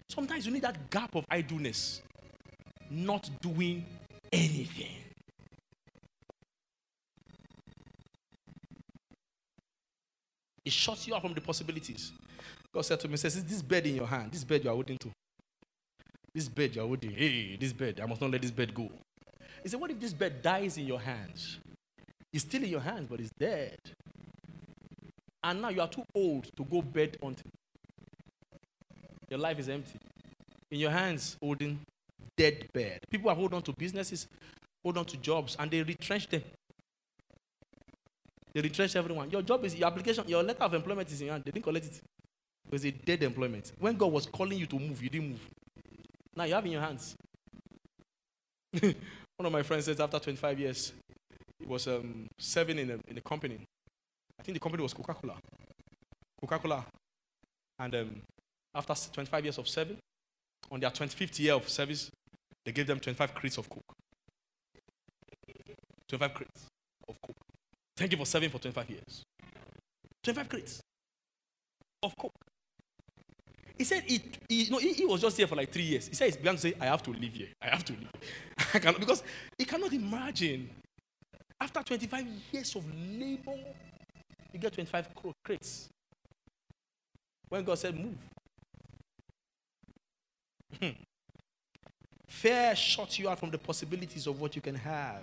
[0.08, 2.02] Sometimes you need that gap of idleness,
[2.92, 3.84] not doing
[4.32, 4.92] anything.
[10.64, 12.12] It shuts you out from the possibilities.
[12.72, 15.00] God said to me, says, this bed in your hand, this bed you are holding
[15.00, 15.10] to.
[16.36, 18.92] This bed you are holding, hey, this bed, I must not let this bed go.
[19.64, 21.60] He said, What if this bed dies in your hands?
[22.34, 23.78] It's still in your hands, but it's dead.
[25.44, 27.52] And now you are too old to go bed hunting.
[29.30, 30.00] Your life is empty.
[30.70, 31.80] In your hands, holding
[32.38, 33.00] dead bed.
[33.10, 34.28] People are holding on to businesses,
[34.84, 36.44] hold on to jobs, and they retrench them.
[38.54, 39.30] They retrench everyone.
[39.30, 41.44] Your job is your application, your letter of employment is in your hand.
[41.46, 42.02] They didn't collect it.
[42.66, 43.72] It was a dead employment.
[43.80, 45.48] When God was calling you to move, you didn't move.
[46.36, 47.16] Now you have in your hands.
[48.80, 50.94] One of my friends says after 25 years,
[51.72, 53.60] was um, serving in a, in company.
[54.40, 55.38] I think the company was Coca Cola.
[56.40, 56.86] Coca Cola.
[57.80, 58.22] And um,
[58.76, 59.98] after 25 years of serving,
[60.70, 62.12] on their 25th year of service,
[62.66, 63.94] they gave them 25 crates of Coke.
[66.10, 66.66] 25 crates
[67.08, 67.36] of Coke.
[67.96, 69.24] Thank you for serving for 25 years.
[70.24, 70.82] 25 crates
[72.04, 72.34] of Coke.
[73.78, 76.08] He said he, he, no, he, he, was just here for like three years.
[76.08, 77.48] He said he began to say, I have to live here.
[77.62, 78.12] I have to live.
[78.74, 79.24] I cannot, because
[79.58, 80.70] he cannot imagine
[81.76, 82.84] after 25 years of
[83.18, 83.58] labor,
[84.52, 85.08] you get 25
[85.44, 85.90] crates.
[87.48, 88.16] When God said, move.
[90.80, 90.90] Hmm.
[92.28, 95.22] Fear shuts you out from the possibilities of what you can have.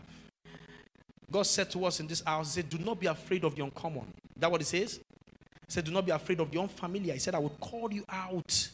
[1.30, 3.62] God said to us in this house, He said, Do not be afraid of the
[3.64, 4.06] uncommon.
[4.36, 4.96] That what He says?
[4.98, 7.14] He said, Do not be afraid of the unfamiliar.
[7.14, 8.68] He said, I will call you out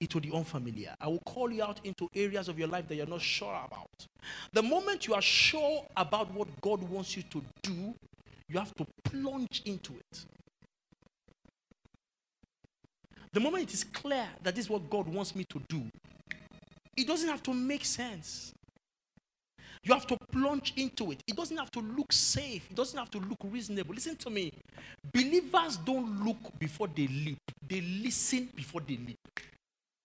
[0.00, 0.94] into the unfamiliar.
[1.00, 4.07] I will call you out into areas of your life that you're not sure about.
[4.52, 7.94] The moment you are sure about what God wants you to do,
[8.48, 10.24] you have to plunge into it.
[13.32, 15.82] The moment it is clear that this is what God wants me to do,
[16.96, 18.52] it doesn't have to make sense.
[19.84, 21.22] You have to plunge into it.
[21.26, 22.66] It doesn't have to look safe.
[22.70, 23.94] It doesn't have to look reasonable.
[23.94, 24.52] Listen to me.
[25.12, 29.40] Believers don't look before they leap, they listen before they leap.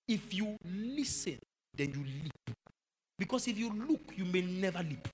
[0.08, 1.40] If you listen,
[1.76, 2.56] then you leap.
[3.24, 5.08] Because if you look, you may never leap.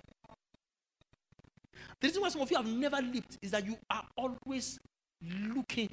[2.01, 4.79] The reason why some of you have never leaped is that you are always
[5.53, 5.87] looking,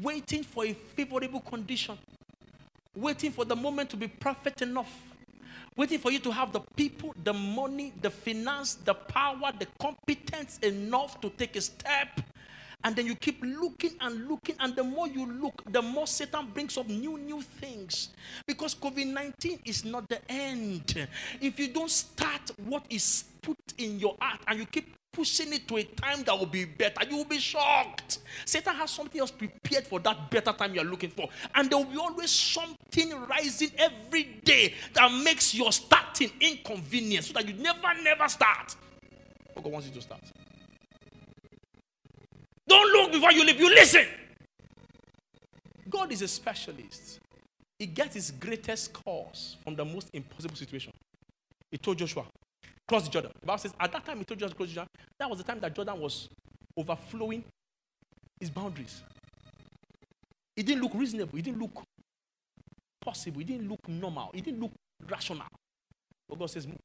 [0.00, 1.98] waiting for a favorable condition,
[2.94, 5.00] waiting for the moment to be perfect enough,
[5.76, 10.58] waiting for you to have the people, the money, the finance, the power, the competence
[10.62, 12.20] enough to take a step
[12.84, 16.48] and then you keep looking and looking, and the more you look, the more Satan
[16.52, 18.10] brings up new, new things.
[18.46, 21.08] Because COVID 19 is not the end.
[21.40, 25.68] If you don't start what is put in your heart and you keep pushing it
[25.68, 28.18] to a time that will be better, you will be shocked.
[28.46, 31.28] Satan has something else prepared for that better time you're looking for.
[31.54, 37.34] And there will be always something rising every day that makes your starting inconvenient so
[37.34, 38.74] that you never, never start.
[39.54, 40.22] God wants you to start.
[42.72, 44.06] Don't look before you leap, you listen.
[45.90, 47.20] God is a specialist.
[47.78, 50.90] He gets his greatest cause from the most impossible situation.
[51.70, 52.24] He told Joshua,
[52.88, 53.32] cross the Jordan.
[53.40, 54.88] The Bible says, at that time he told Joshua cross the Jordan.
[55.18, 56.30] That was the time that Jordan was
[56.74, 57.44] overflowing
[58.40, 59.02] his boundaries.
[60.56, 61.38] It didn't look reasonable.
[61.38, 61.82] It didn't look
[63.04, 63.42] possible.
[63.42, 64.30] It didn't look normal.
[64.32, 64.72] It didn't look
[65.10, 65.46] rational.
[66.26, 66.78] But God says, move.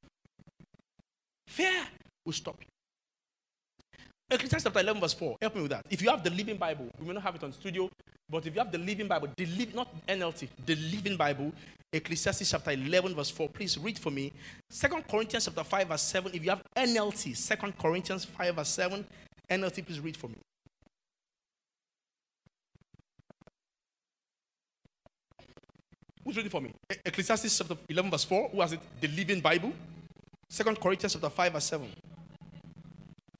[1.47, 1.85] Fear
[2.25, 2.76] will stop you.
[4.29, 5.37] Ecclesiastes chapter 11, verse 4.
[5.41, 5.85] Help me with that.
[5.89, 7.89] If you have the Living Bible, we may not have it on studio,
[8.29, 11.53] but if you have the Living Bible, the not NLT, the Living Bible,
[11.93, 14.33] Ecclesiastes chapter 11, verse 4, please read for me.
[14.69, 16.31] Second Corinthians chapter 5, verse 7.
[16.33, 19.05] If you have NLT, Second Corinthians 5, verse 7,
[19.49, 20.35] NLT, please read for me.
[26.25, 26.73] Who's reading for me?
[27.05, 28.49] Ecclesiastes chapter 11, verse 4.
[28.49, 28.81] Who has it?
[28.99, 29.71] The Living Bible.
[30.49, 31.87] Second Corinthians chapter 5, verse 7.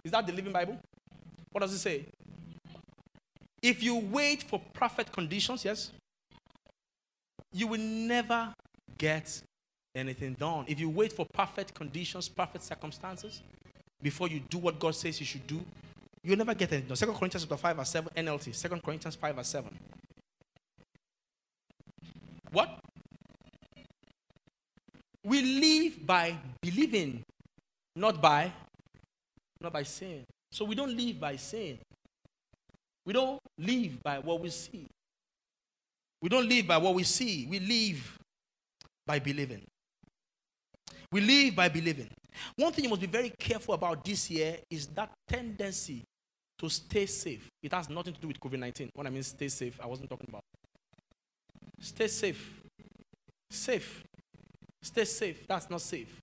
[0.08, 0.80] Is that the Living Bible?
[1.52, 2.06] What does it say?
[3.62, 5.92] If you wait for perfect conditions, yes,
[7.52, 8.54] you will never
[8.98, 9.42] get
[9.94, 10.64] anything done.
[10.70, 13.42] If you wait for perfect conditions, perfect circumstances,
[14.02, 15.60] before you do what God says you should do,
[16.24, 16.96] you'll never get anything done.
[16.96, 18.56] Second Corinthians chapter 5 verse 7 NLT.
[18.56, 19.78] Second Corinthians 5 verse 7.
[22.54, 22.80] What?
[25.26, 27.24] We live by believing,
[27.94, 28.54] not by
[29.62, 30.24] not by sin.
[30.52, 31.78] So we don't live by sin.
[33.06, 34.88] We don't live by what we see.
[36.22, 37.48] We don't live by what we see.
[37.50, 38.18] We live
[39.06, 39.64] by believing.
[41.12, 42.10] We live by believing.
[42.56, 46.04] One thing you must be very careful about this year is that tendency
[46.60, 47.48] to stay safe.
[47.62, 48.90] It has nothing to do with COVID 19.
[48.94, 50.42] When I mean stay safe, I wasn't talking about.
[51.80, 52.62] Stay safe.
[53.50, 54.04] Safe.
[54.82, 55.48] Stay safe.
[55.48, 56.20] That's not safe.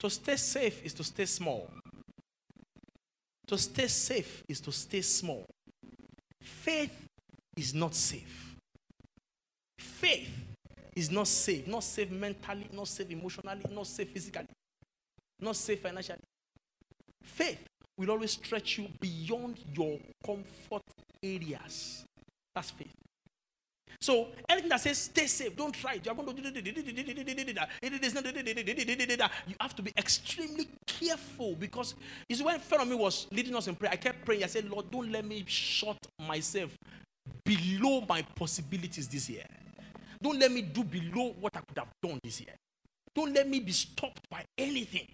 [0.00, 1.68] To stay safe is to stay small.
[3.46, 5.44] To stay safe is to stay small.
[6.40, 7.06] Faith
[7.56, 8.56] is not safe.
[9.78, 10.30] Faith
[10.96, 11.66] is not safe.
[11.66, 14.46] Not safe mentally, not safe emotionally, not safe physically,
[15.40, 16.20] not safe financially.
[17.22, 17.64] Faith
[17.96, 20.82] will always stretch you beyond your comfort
[21.22, 22.04] areas.
[22.54, 22.92] That's faith.
[24.04, 26.04] So anything that says stay safe, don't try it.
[26.04, 26.34] You're going to
[29.46, 31.94] you have to be extremely careful because
[32.30, 34.44] see when me was leading us in prayer, I kept praying.
[34.44, 36.76] I said, Lord, don't let me shut myself
[37.46, 39.46] below my possibilities this year.
[40.20, 42.54] Don't let me do below what I could have done this year.
[43.14, 45.08] Don't let me be stopped by anything.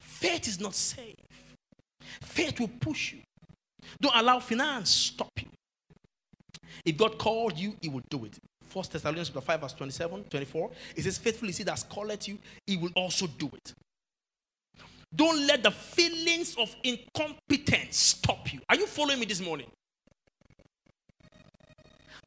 [0.00, 1.14] Faith is not safe.
[2.22, 3.20] Faith will push you.
[4.00, 5.46] Don't allow finance stop you.
[6.84, 8.38] If God called you, He will do it.
[8.68, 10.70] First Thessalonians 5, verse 27, 24.
[10.96, 13.72] It says, Faithful is he that called you, he will also do it.
[15.14, 18.60] Don't let the feelings of incompetence stop you.
[18.68, 19.70] Are you following me this morning?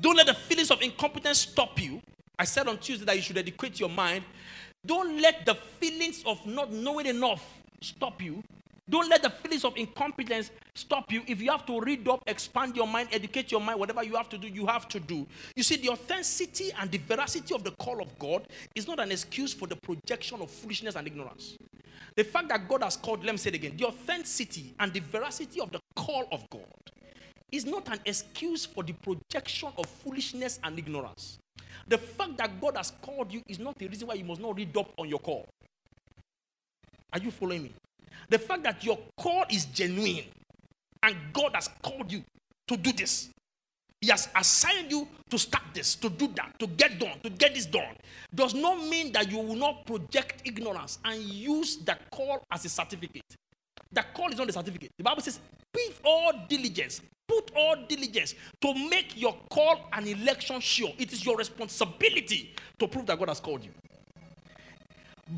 [0.01, 2.01] Don't let the feelings of incompetence stop you.
[2.37, 4.23] I said on Tuesday that you should educate your mind.
[4.85, 7.45] Don't let the feelings of not knowing enough
[7.81, 8.41] stop you.
[8.89, 11.21] Don't let the feelings of incompetence stop you.
[11.27, 14.29] If you have to read up, expand your mind, educate your mind, whatever you have
[14.29, 15.27] to do, you have to do.
[15.55, 19.11] You see, the authenticity and the veracity of the call of God is not an
[19.11, 21.55] excuse for the projection of foolishness and ignorance.
[22.15, 25.01] The fact that God has called, let me say it again, the authenticity and the
[25.01, 26.65] veracity of the call of God
[27.51, 31.37] is not an excuse for the projection of foolishness and ignorance.
[31.87, 34.55] The fact that God has called you is not the reason why you must not
[34.55, 35.47] read up on your call.
[37.13, 37.73] Are you following me?
[38.27, 40.25] The fact that your call is genuine
[41.03, 42.23] and God has called you
[42.67, 43.29] to do this.
[44.01, 47.53] He has assigned you to start this, to do that, to get done, to get
[47.53, 47.95] this done.
[48.33, 52.69] Does not mean that you will not project ignorance and use the call as a
[52.69, 53.35] certificate.
[53.91, 54.91] The call is not a certificate.
[54.97, 55.39] The Bible says,
[55.73, 60.91] with all diligence, put all diligence to make your call and election sure.
[60.97, 63.71] It is your responsibility to prove that God has called you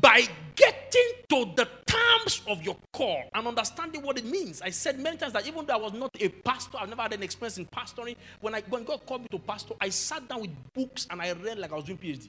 [0.00, 0.26] by
[0.56, 4.62] getting to the terms of your call and understanding what it means.
[4.62, 7.12] I said many times that even though I was not a pastor, I've never had
[7.12, 8.16] an experience in pastoring.
[8.40, 11.32] When I when God called me to pastor, I sat down with books and I
[11.32, 12.28] read like I was doing PhD.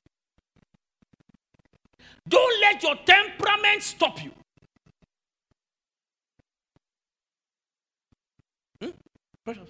[2.27, 4.31] Don't let your temperament stop you.
[8.81, 8.89] Hmm?
[9.43, 9.69] Precious.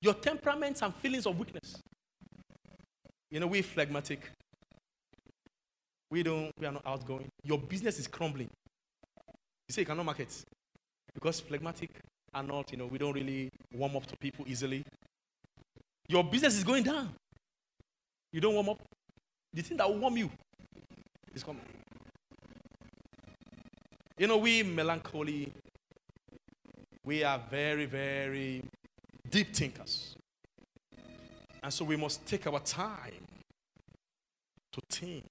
[0.00, 1.76] Your temperaments and feelings of weakness.
[3.30, 4.30] You know, we're phlegmatic.
[6.10, 7.28] We don't, we are not outgoing.
[7.44, 8.48] Your business is crumbling.
[9.68, 10.44] You say you cannot market
[11.14, 11.90] because phlegmatic
[12.32, 14.84] are not, you know, we don't really warm up to people easily.
[16.08, 17.12] Your business is going down.
[18.32, 18.82] You don't warm up.
[19.52, 20.30] The thing that will warm you
[21.34, 21.62] is coming.
[24.18, 25.52] You know, we melancholy,
[27.04, 28.62] we are very, very
[29.30, 30.16] deep thinkers.
[31.62, 33.26] And so we must take our time
[34.72, 35.24] to think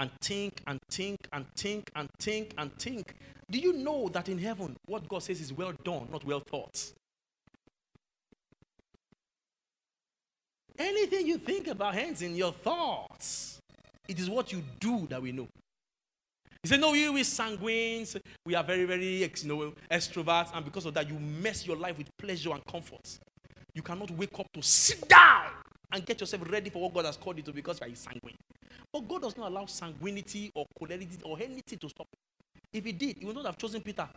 [0.00, 3.14] and think and think and think and think and think.
[3.50, 6.92] Do you know that in heaven, what God says is well done, not well thought?
[10.78, 13.60] Anything you think about hands in your thoughts,
[14.08, 15.46] it is what you do that we know.
[16.62, 20.86] He said, No, you we sanguines, we are very, very you know, extroverts, and because
[20.86, 23.18] of that, you mess your life with pleasure and comfort.
[23.74, 25.50] You cannot wake up to sit down
[25.92, 28.36] and get yourself ready for what God has called you to because you are sanguine.
[28.92, 32.06] But God does not allow sanguinity or cholerity or anything to stop.
[32.72, 34.08] If he did, he would not have chosen Peter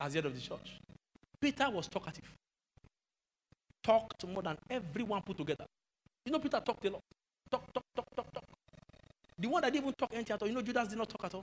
[0.00, 0.78] as the head of the church.
[1.40, 2.30] Peter was talkative.
[3.82, 5.64] Talked more than everyone put together.
[6.24, 7.00] You know, Peter talked a lot.
[7.50, 8.44] Talk, talk, talk, talk, talk.
[9.38, 10.48] The one that didn't even talk anything at all.
[10.48, 11.42] You know, Judas did not talk at all.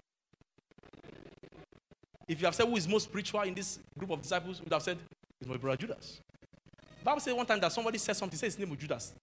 [2.27, 4.73] If you have said who is most spiritual in this group of disciples, you would
[4.73, 4.97] have said,
[5.41, 6.21] it's my brother Judas.
[7.03, 9.13] Bible says one time that somebody said something, says his name was Judas.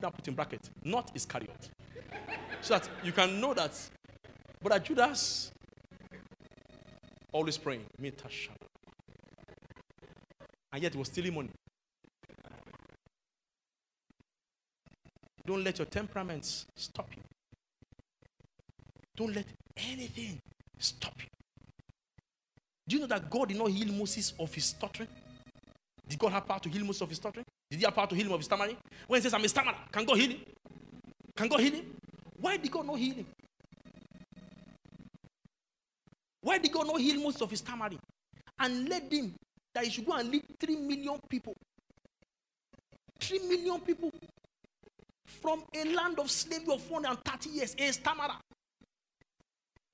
[0.00, 1.70] Now put in bracket, not Iscariot.
[2.60, 3.72] So that you can know that.
[4.62, 5.50] Brother Judas
[7.32, 8.12] always praying, and
[10.80, 11.50] yet he was stealing money.
[15.44, 17.22] Don't let your temperaments stop you.
[19.16, 19.46] Don't let
[19.76, 20.38] anything
[20.78, 21.26] stop you.
[22.88, 25.08] Do you know that God did not heal Moses of his stuttering?
[26.08, 27.44] Did God have power to heal Moses of his stuttering?
[27.70, 28.76] Did he have power to heal him of his stammering?
[29.08, 30.40] When he says, I'm a stammerer, can God heal him?
[31.36, 31.96] Can God heal him?
[32.42, 33.26] Why did God not heal him?
[36.40, 38.00] Why did God not heal Moses of his stammering?
[38.58, 39.32] And led him
[39.72, 41.54] that he should go and lead 3 million people.
[43.20, 44.10] 3 million people
[45.24, 48.36] from a land of slavery of 430 years, a stammerer.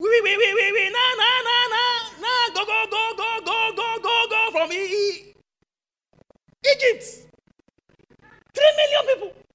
[0.01, 1.85] Wee, wee, wee, wee, wee, na, na, na, na,
[2.23, 5.35] na, go, go, go, go, go, go, go, go from E.
[6.65, 7.05] Egypt.
[8.55, 9.48] Three million people.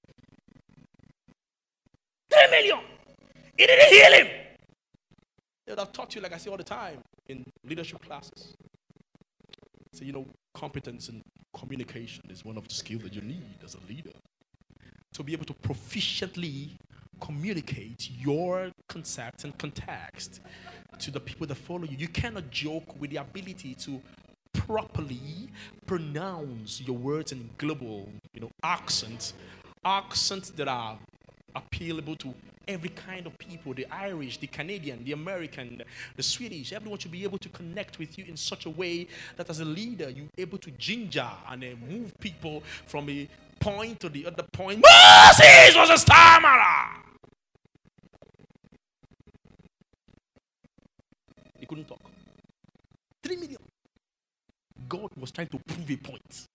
[2.34, 2.80] Three million.
[3.58, 4.28] He didn't heal him.
[5.66, 8.54] They would have taught you, like I say all the time in leadership classes.
[9.94, 11.22] So, you know, competence in
[11.56, 14.12] communication is one of the skills that you need as a leader.
[15.14, 16.72] To be able to proficiently
[17.22, 20.42] communicate your concept and context
[21.00, 21.96] to the people that follow you.
[21.98, 24.02] You cannot joke with the ability to
[24.54, 25.50] properly
[25.86, 29.34] pronounce your words in global, you know, accents,
[29.86, 30.98] accents that are
[31.56, 32.34] appealable to
[32.68, 35.82] every kind of people the Irish, the Canadian, the American,
[36.16, 36.74] the Swedish.
[36.74, 39.66] Everyone should be able to connect with you in such a way that as a
[39.66, 43.28] leader, you're able to ginger and uh, move people from a
[43.60, 44.84] point to the other point.
[44.84, 47.04] Moses was a stammerer.
[51.60, 52.02] He couldn't talk.
[53.24, 53.58] Three million.
[54.90, 56.48] God was trying to prove a point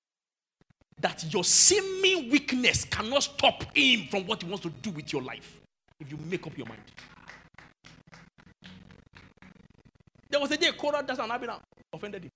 [1.01, 5.23] that your seeming weakness cannot stop him from what he wants to do with your
[5.23, 5.61] life
[6.01, 6.81] if you make up your mind.
[10.31, 11.61] There was a day Korah, Dathan, and Abiram
[11.93, 12.31] offended him.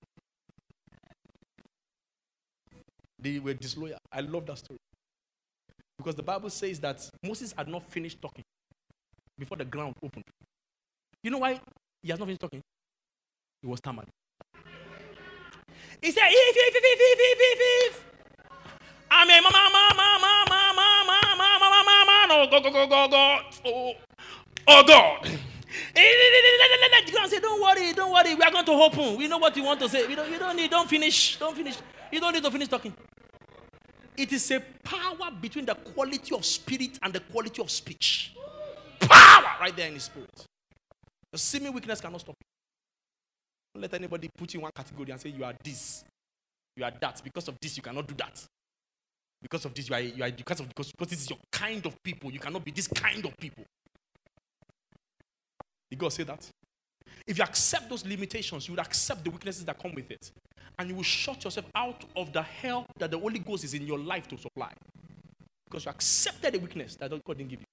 [3.19, 3.97] They were disloyal.
[4.11, 4.79] I love that story.
[5.97, 8.43] Because the Bible says that Moses had not finished talking
[9.37, 10.25] before the ground opened.
[11.23, 11.59] You know why
[12.01, 12.61] he has not finished talking?
[13.61, 14.07] He was stammered.
[16.01, 18.12] He said, if, if, if, if, if, if, if.
[19.15, 23.39] I mean, mama, mama, mama, mama, mama, mama, mama, no, go, go, go, go, go.
[23.65, 23.93] Oh,
[24.67, 25.27] oh God.
[25.95, 28.33] You can say, don't worry, don't worry.
[28.33, 29.17] We are going to open.
[29.17, 30.09] We know what you want to say.
[30.09, 31.77] You don't, you don't need, don't finish, don't finish.
[32.11, 32.93] You don't need to finish talking.
[34.17, 38.33] It is a power between the quality of spirit and the quality of speech.
[38.99, 40.45] Power right there in the spirit.
[41.31, 42.47] The seeming weakness cannot stop you.
[43.75, 46.03] Don't let anybody put you in one category and say you are this,
[46.75, 47.21] you are that.
[47.23, 48.43] Because of this, you cannot do that.
[49.43, 51.85] Because of this, you are, you are because of because, because this is your kind
[51.85, 52.31] of people.
[52.31, 53.65] You cannot be this kind of people.
[55.91, 56.49] Did God say that?
[57.27, 60.31] If you accept those limitations, you will accept the weaknesses that come with it.
[60.79, 63.85] And you will shut yourself out of the help that the Holy Ghost is in
[63.85, 64.71] your life to supply.
[65.65, 67.65] Because you accepted the weakness that God didn't give you.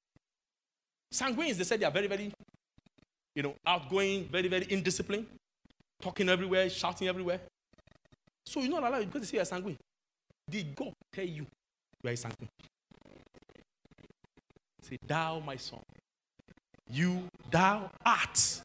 [1.15, 2.33] Sanguines, they said they are very, very,
[3.35, 5.27] you know, outgoing, very, very indisciplined,
[6.03, 7.41] talking everywhere, shouting everywhere.
[8.45, 9.79] So you're not allowed because they say you're sanguine.
[10.49, 11.47] Did God tell you
[12.03, 12.49] you are a sanguine?
[14.83, 15.81] Say, Thou, my son,
[16.89, 18.63] you, thou art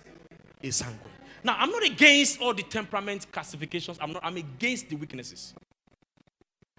[0.63, 0.99] a sanguine.
[1.43, 3.97] Now, I'm not against all the temperament classifications.
[4.01, 4.25] I'm not.
[4.25, 5.53] I'm against the weaknesses.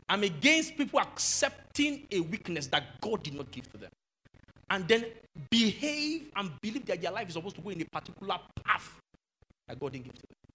[0.09, 3.90] I'm against people accepting a weakness that God did not give to them,
[4.70, 5.07] and then
[5.50, 9.00] behave and believe that their life is supposed to go in a particular path
[9.68, 10.45] that God didn't give to them.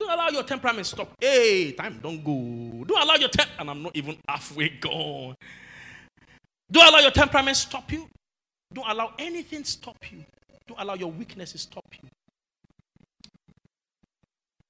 [0.00, 1.12] Don't allow your temperament stop.
[1.20, 2.84] Hey, time don't go.
[2.84, 5.34] Don't allow your temp, and I'm not even halfway gone.
[6.70, 8.06] Don't allow your temperament stop you.
[8.72, 10.24] Don't allow anything stop you.
[10.66, 12.08] Don't allow your weaknesses stop you.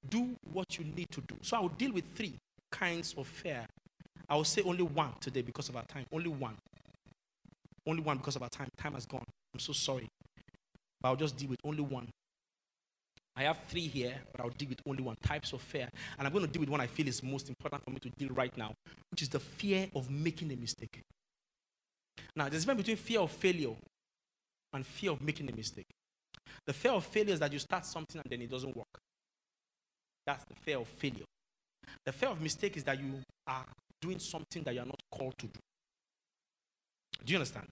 [0.09, 1.35] Do what you need to do.
[1.41, 2.33] So I will deal with three
[2.71, 3.65] kinds of fear.
[4.27, 6.05] I will say only one today because of our time.
[6.11, 6.55] Only one.
[7.85, 8.69] Only one because of our time.
[8.77, 9.23] Time has gone.
[9.53, 10.07] I'm so sorry.
[11.01, 12.07] But I'll just deal with only one.
[13.39, 15.15] I have three here, but I'll deal with only one.
[15.23, 15.87] Types of fear.
[16.17, 18.09] And I'm going to deal with one I feel is most important for me to
[18.09, 18.73] deal right now,
[19.11, 20.99] which is the fear of making a mistake.
[22.35, 23.75] Now, there's a difference between fear of failure
[24.73, 25.87] and fear of making a mistake.
[26.65, 28.99] The fear of failure is that you start something and then it doesn't work.
[30.25, 31.25] That's the fear of failure.
[32.05, 33.65] The fear of mistake is that you are
[34.01, 35.59] doing something that you are not called to do.
[37.23, 37.67] Do you understand?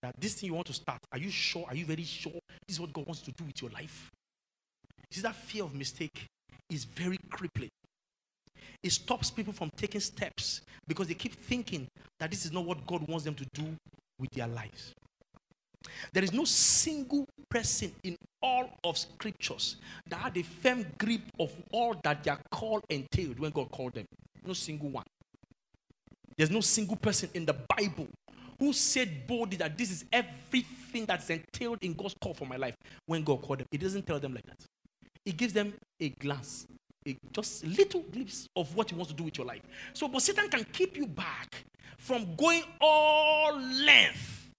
[0.00, 1.66] That this thing you want to start, are you sure?
[1.68, 4.10] Are you very sure this is what God wants to do with your life?
[5.14, 6.26] See, that fear of mistake
[6.68, 7.70] is very crippling.
[8.82, 11.86] It stops people from taking steps because they keep thinking
[12.18, 13.76] that this is not what God wants them to do
[14.18, 14.92] with their lives.
[16.12, 19.76] There is no single person in all of scriptures
[20.08, 24.06] that had a firm grip of all that their call entailed when God called them.
[24.44, 25.04] No single one.
[26.36, 28.08] There's no single person in the Bible
[28.58, 32.74] who said boldly that this is everything that's entailed in God's call for my life
[33.06, 33.66] when God called them.
[33.70, 34.56] It doesn't tell them like that.
[35.24, 36.66] It gives them a glance,
[37.06, 39.62] a just little glimpse of what He wants to do with your life.
[39.92, 41.64] So, but Satan can keep you back
[41.96, 44.50] from going all length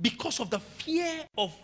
[0.00, 1.54] because of the fear of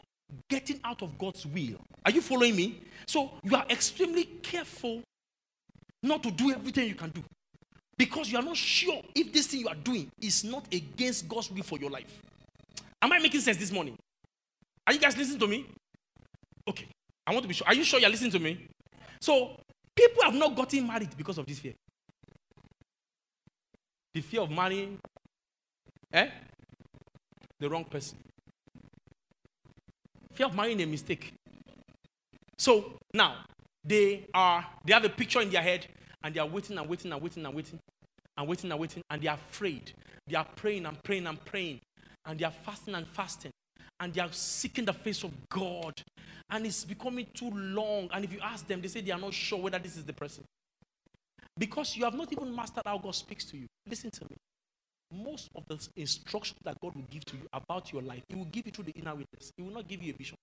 [0.48, 1.78] getting out of God's will.
[2.04, 2.80] Are you following me?
[3.06, 5.02] So you are extremely careful
[6.02, 7.22] not to do everything you can do
[7.96, 11.50] because you are not sure if this thing you are doing is not against God's
[11.50, 12.20] will for your life.
[13.00, 13.96] Am I making sense this morning?
[14.86, 15.66] Are you guys listening to me?
[16.66, 16.86] Okay.
[17.26, 17.66] I want to be sure.
[17.66, 18.66] Are you sure you're listening to me?
[19.20, 19.56] So
[19.94, 21.74] people have not gotten married because of this fear.
[24.14, 24.98] The fear of marrying
[26.12, 26.28] eh?
[27.58, 28.18] the wrong person.
[30.34, 31.32] Fear of marrying a mistake.
[32.58, 33.44] So now
[33.84, 35.86] they are they have a picture in their head
[36.22, 37.78] and they are waiting and waiting and waiting and waiting
[38.36, 39.92] and waiting and waiting and they are afraid.
[40.26, 41.80] They are praying and praying and praying
[42.26, 43.52] and they are fasting and fasting
[44.02, 46.02] and they are seeking the face of God
[46.50, 48.10] and it's becoming too long.
[48.12, 50.12] And if you ask them, they say they are not sure whether this is the
[50.12, 50.44] person
[51.56, 53.66] because you have not even mastered how God speaks to you.
[53.88, 54.36] Listen to me
[55.12, 58.46] most of the instruction that God will give to you about your life, He will
[58.46, 59.52] give you through the inner witness.
[59.56, 60.36] He will not give you a vision.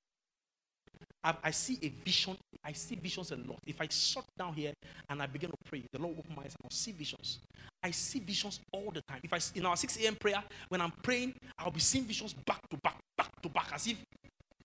[1.23, 2.37] I, I, see a vision.
[2.63, 3.59] I see visions a lot.
[3.65, 4.73] If I shut down here
[5.09, 7.39] and I begin to pray, the Lord will open my eyes and I'll see visions.
[7.83, 9.19] I see visions all the time.
[9.23, 10.15] If I in our 6 a.m.
[10.15, 12.97] prayer, when I'm praying, I'll be seeing visions back to back
[13.41, 13.97] to back, as if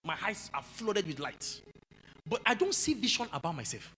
[0.02, 1.60] my eyes are flooded with light.
[2.26, 3.94] But I don't see vision about myself.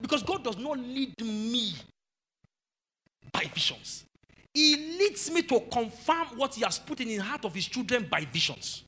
[0.00, 1.74] Because God does not lead me
[3.32, 4.04] by visions.
[4.52, 8.06] He leads me to confirm what he has put in the heart of his children
[8.10, 8.84] by visions.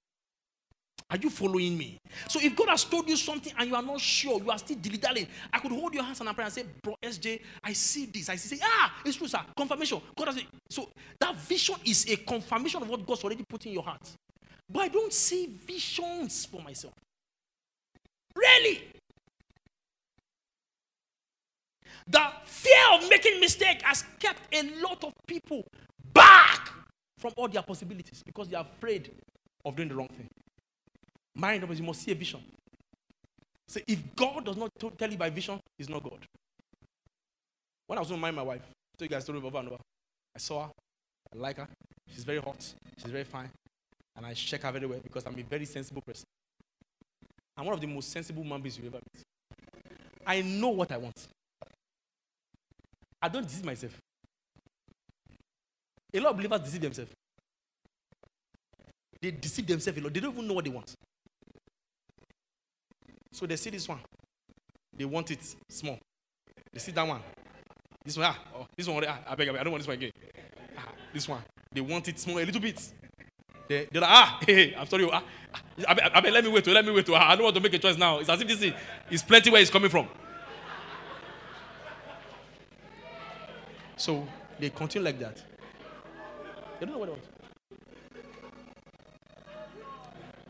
[1.11, 1.99] Are you following me?
[2.29, 4.77] So if God has told you something and you are not sure, you are still
[4.77, 8.07] dilly I could hold your hands and I pray and say, Bro, SJ, I see
[8.07, 8.29] this.
[8.29, 9.41] I see, say, ah, it's true, sir.
[9.57, 10.03] Confirmation.
[10.17, 10.45] God has it.
[10.69, 14.07] So that vision is a confirmation of what God's already put in your heart.
[14.71, 16.93] But I don't see visions for myself.
[18.37, 18.85] Really.
[22.07, 25.65] The fear of making mistake has kept a lot of people
[26.13, 26.71] back
[27.19, 29.11] from all their possibilities because they are afraid
[29.65, 30.29] of doing the wrong thing.
[31.39, 32.41] Mind you must see a vision.
[33.69, 36.19] So if God does not tell you by vision, He's not God.
[37.87, 39.69] When I was going to marry my wife, I tell you guys story over and
[39.69, 39.79] over.
[40.35, 40.71] I saw her,
[41.33, 41.69] I like her,
[42.13, 42.61] she's very hot,
[43.01, 43.51] she's very fine,
[44.17, 46.25] and I check her very well because I'm a very sensible person.
[47.57, 49.23] I'm one of the most sensible human beings you ever meet.
[50.27, 51.29] I know what I want.
[53.23, 53.97] I don't deceive myself.
[56.13, 57.13] A lot of believers deceive themselves.
[59.21, 60.13] They deceive themselves a lot.
[60.13, 60.95] They don't even know what they want.
[63.39, 64.01] So they see this one.
[64.97, 65.97] They want it small.
[66.73, 67.21] They see that one.
[68.05, 69.87] This one, ah, oh, this one, ah, I beg, I beg, I don't want this
[69.87, 70.11] one again.
[70.77, 71.41] Ah, this one,
[71.73, 72.83] they want it small, a little bit.
[73.69, 75.23] They, they're like, ah, hey, hey, I'm sorry, oh, ah,
[75.55, 77.09] ah, I beg, I let me wait, oh, let me wait.
[77.11, 78.19] oh, ah, I don't want to make a choice now.
[78.19, 78.73] It's as if this is,
[79.09, 80.09] is plenty where it's coming from.
[83.97, 84.27] So
[84.59, 85.37] they continue like that.
[86.81, 87.25] They don't know what they want.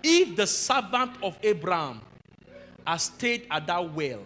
[0.03, 2.01] If the servant of Abraham
[2.89, 4.21] has stayed at that well,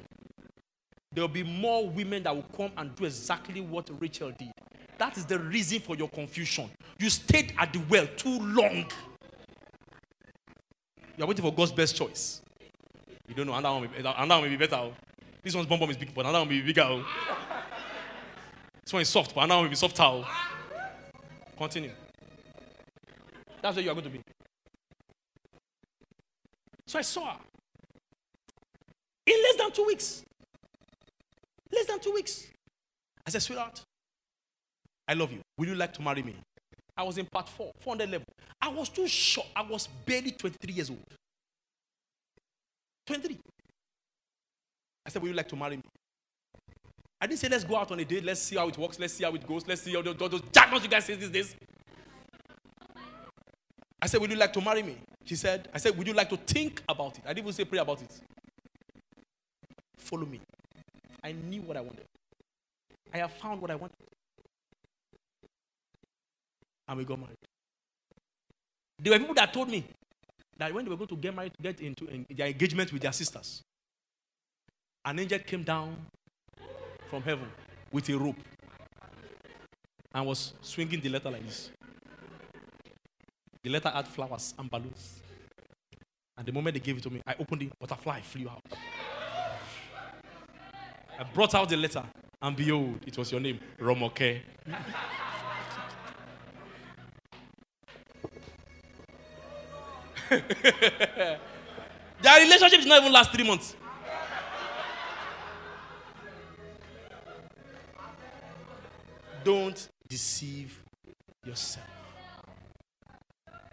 [1.12, 4.52] there will be more women that will come and do exactly what Rachel did.
[4.98, 6.70] That is the reason for your confusion.
[6.96, 8.86] You stayed at the well too long.
[11.16, 12.40] You are waiting for God's best choice.
[13.26, 14.76] You don't know, another one, may, another one may be better.
[14.76, 14.92] oh.
[15.42, 16.82] This one's bomb bomb is big, but another one may be bigger.
[16.82, 17.04] oh.
[18.84, 20.04] This one is soft, but another one will be softer.
[20.04, 20.24] oh.
[21.58, 21.90] Continue.
[23.60, 24.20] That's where you are going to be.
[26.86, 27.38] So I saw her.
[29.32, 30.22] In less than two weeks.
[31.72, 32.46] Less than two weeks.
[33.26, 33.82] I said, sweetheart,
[35.08, 35.40] I love you.
[35.56, 36.34] Will you like to marry me?
[36.96, 38.26] I was in part four, 400 level.
[38.60, 39.46] I was too short.
[39.56, 41.00] I was barely 23 years old.
[43.06, 43.38] 23.
[45.06, 45.82] I said, Will you like to marry me?
[47.20, 48.24] I didn't say, Let's go out on a date.
[48.24, 48.98] Let's see how it works.
[48.98, 49.66] Let's see how it goes.
[49.66, 51.56] Let's see how those, those jargons you guys say these days.
[54.00, 54.98] I said, Would you like to marry me?
[55.24, 57.24] She said, I said, Would you like to think about it?
[57.24, 58.20] I didn't even say pray about it.
[60.12, 60.40] Follow me.
[61.24, 62.04] I knew what I wanted.
[63.14, 63.96] I have found what I wanted.
[66.86, 67.36] And we got married.
[68.98, 69.86] There were people that told me
[70.58, 73.12] that when they were going to get married, to get into their engagement with their
[73.12, 73.62] sisters,
[75.02, 75.96] an angel came down
[77.08, 77.48] from heaven
[77.90, 78.36] with a rope
[80.14, 81.70] and was swinging the letter like this.
[83.62, 85.22] The letter had flowers and balloons.
[86.36, 88.60] And the moment they gave it to me, I opened it, butterfly flew out.
[91.18, 92.02] I brought out the letter,
[92.40, 94.18] and behold, it was your name, Romoke.
[102.22, 103.76] Their relationship did not even last three months.
[109.44, 110.80] Don't deceive
[111.44, 111.86] yourself.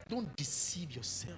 [0.10, 1.38] Don't deceive yourself.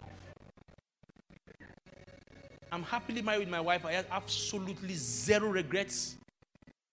[2.72, 3.86] I'm happily married with my wife.
[3.86, 6.16] I have absolutely zero regrets.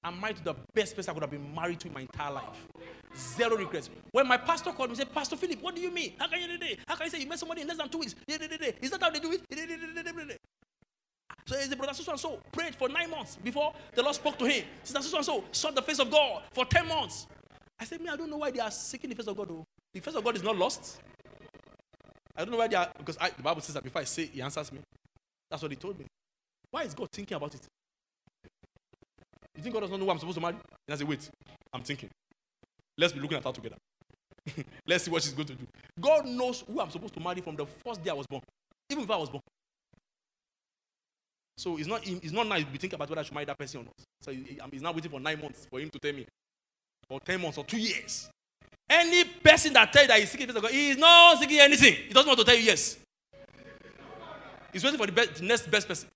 [0.03, 2.33] I'm married to the best person I could have been married to in my entire
[2.33, 2.67] life.
[3.17, 3.89] Zero regrets.
[4.11, 6.15] When my pastor called me and said, Pastor Philip, what do you mean?
[6.19, 6.67] How can you do?
[6.87, 8.15] How can you say you met somebody in less than two weeks?
[8.27, 10.41] Is that how they do it?
[11.47, 14.39] So is the brother so and so prayed for nine months before the Lord spoke
[14.39, 14.65] to him.
[14.83, 17.27] Sister so and so sought the face of God for ten months.
[17.81, 19.49] I said, me, I don't know why they are seeking the face of God.
[19.49, 19.65] Though.
[19.95, 20.99] The face of God is not lost.
[22.37, 24.27] I don't know why they are because I, the Bible says that before I say,
[24.27, 24.81] He answers me.
[25.51, 26.07] That's what He told me.
[26.71, 27.61] Why is God thinking about it?
[29.57, 30.55] You think God does not know who I'm supposed to marry?
[30.55, 31.29] And I say, wait,
[31.73, 32.11] I'm thinking.
[32.97, 33.77] Let's be looking at her together.
[34.87, 35.67] Let's see what she's going to do.
[36.01, 38.43] God knows who I'm supposed to marry from the first day I was born,
[38.91, 39.43] even if I was born.
[41.57, 43.81] So it's not it's not nice to thinking about whether I should marry that person
[43.81, 43.95] or not.
[44.23, 44.33] So
[44.71, 46.25] he's now waiting for nine months for him to tell me,
[47.11, 48.31] or ten months or two years.
[48.89, 51.95] Any person that tells you that he's seeking God, he is not seeking anything.
[51.95, 52.97] He doesn't want to tell you yes.
[54.73, 56.09] He's waiting for the, best, the next best person.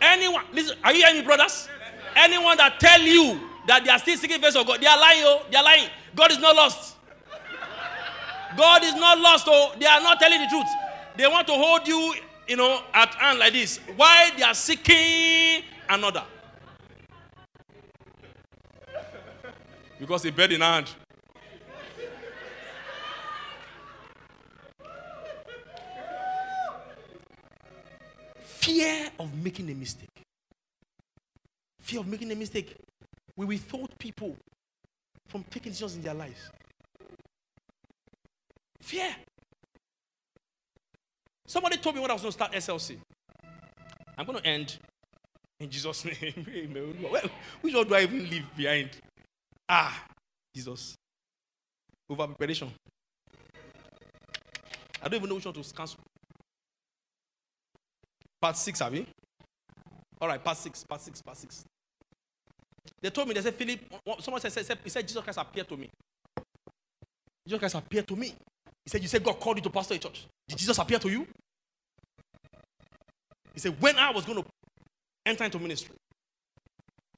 [0.00, 1.68] Anyone, listen, are you hearing me, brothers?
[2.14, 5.22] Anyone that tell you that they are still seeking face of God, they are lying,
[5.24, 5.88] oh, they are lying.
[6.14, 6.96] God is not lost.
[8.56, 10.66] God is not lost, oh, they are not telling the truth.
[11.16, 12.14] They want to hold you,
[12.48, 13.78] you know, at hand like this.
[13.96, 16.24] Why they are seeking another?
[19.98, 20.90] Because a bird in hand.
[28.66, 30.10] Fear of making a mistake.
[31.78, 32.74] Fear of making a mistake
[33.36, 34.34] will withhold people
[35.28, 36.50] from taking decisions in their lives.
[38.80, 39.14] Fear.
[41.46, 42.98] Somebody told me when I was going to start SLC.
[44.18, 44.78] I'm going to end
[45.60, 46.44] in Jesus' name.
[46.48, 47.30] Amen.
[47.60, 48.90] Which one do I even leave behind?
[49.68, 50.06] Ah,
[50.52, 50.96] Jesus.
[52.10, 52.72] Over preparation.
[55.00, 56.00] I don't even know which one to cancel.
[58.40, 59.06] Part six, have you?
[60.20, 61.64] All right, part six, part six, part six.
[63.00, 63.80] They told me, they said, Philip,
[64.20, 65.90] someone said, said, he said, Jesus Christ appeared to me.
[67.46, 68.34] Jesus Christ appeared to me.
[68.84, 70.26] He said, You said God called you to pastor a church.
[70.48, 71.26] Did Jesus appear to you?
[73.52, 74.48] He said, When I was going to
[75.24, 75.94] enter into ministry,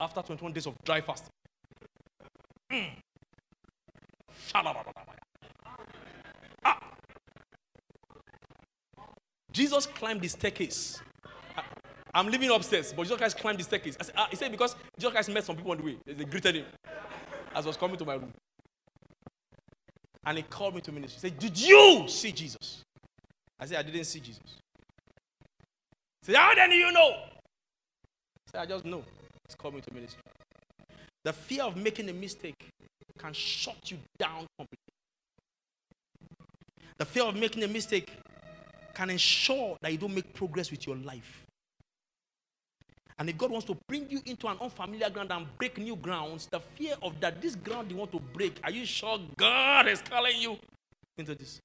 [0.00, 1.30] after 21 days of dry fasting,
[2.72, 2.90] mm.
[6.64, 6.80] Ah.
[9.52, 11.02] Jesus climbed the staircase.
[12.14, 13.96] I'm living upstairs, but Jesus Christ climbed the staircase.
[14.00, 15.96] Said, ah, he said, Because Jesus Christ met some people on the way.
[16.06, 16.66] They greeted him
[17.54, 18.32] as I was coming to my room.
[20.24, 21.16] And he called me to ministry.
[21.20, 22.82] He said, Did you see Jesus?
[23.60, 24.42] I said, I didn't see Jesus.
[26.22, 27.10] He said, How then do you know?
[27.10, 29.02] I said, I just know.
[29.46, 30.20] He's called me to ministry.
[31.24, 32.68] The fear of making a mistake
[33.18, 34.78] can shut you down completely.
[36.96, 38.12] The fear of making a mistake
[38.94, 41.44] can ensure that you don't make progress with your life.
[43.18, 46.46] And if God wants to bring you into an unfamiliar ground and break new grounds,
[46.46, 50.00] the fear of that this ground you want to break, are you sure God is
[50.00, 50.56] calling you
[51.16, 51.60] into this?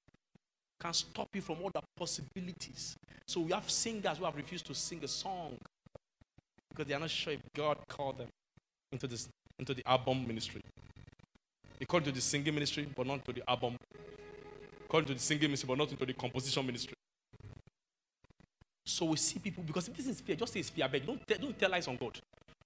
[0.79, 2.95] Can stop you from all the possibilities.
[3.27, 5.57] So we have singers who have refused to sing a song
[6.69, 8.27] because they are not sure if God called them
[8.91, 9.29] into this
[9.59, 10.61] into the album ministry.
[11.79, 13.75] They called to the singing ministry, but not to the album.
[14.89, 16.95] Called to the singing ministry, but not into the composition ministry.
[18.85, 20.87] So we see people because if this is fear, just say it's fear.
[20.89, 22.19] Beg, don't tell, don't tell lies on God.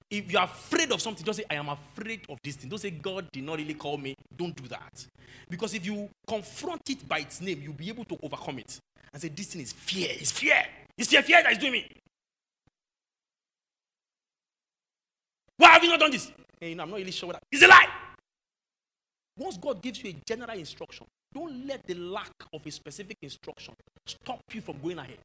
[0.10, 2.70] If you're afraid of something, just say I am afraid of this thing.
[2.70, 4.16] Don't say God did not really call me.
[4.36, 5.06] Don't do that,
[5.50, 8.80] because if you confront it by its name, you'll be able to overcome it
[9.12, 10.10] and say this thing is fear.
[10.12, 10.64] It's fear.
[10.98, 11.22] It's fear.
[11.22, 11.88] Fear that is doing me.
[15.58, 16.32] Why have you not done this?
[16.62, 17.64] You know, I'm not really sure what that is.
[17.64, 17.88] a lie.
[19.38, 23.74] Once God gives you a general instruction, don't let the lack of a specific instruction
[24.06, 25.20] stop you from going ahead.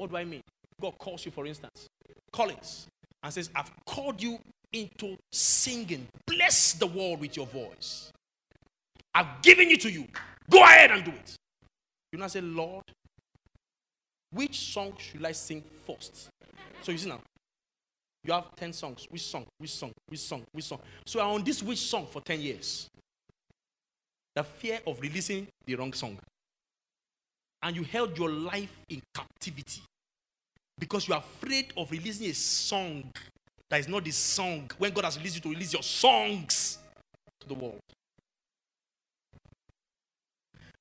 [0.00, 0.40] What do I mean?
[0.80, 1.86] God calls you, for instance,
[2.32, 2.86] Collins,
[3.22, 4.38] and says, I've called you
[4.72, 6.06] into singing.
[6.26, 8.10] Bless the world with your voice.
[9.14, 10.06] I've given it to you.
[10.48, 11.36] Go ahead and do it.
[12.12, 12.84] You now say, Lord,
[14.32, 16.30] which song should I sing first?
[16.80, 17.20] So you see now,
[18.24, 19.06] you have 10 songs.
[19.10, 19.44] Which song?
[19.58, 19.92] Which song?
[20.08, 20.44] Which song?
[20.52, 20.80] Which song?
[21.04, 22.88] So I'm on this which song for 10 years.
[24.34, 26.16] The fear of releasing the wrong song.
[27.62, 29.82] And you held your life in captivity
[30.80, 33.04] because you are afraid of releasing a song
[33.68, 36.78] that is not the song when God has released you to release your songs
[37.40, 37.78] to the world.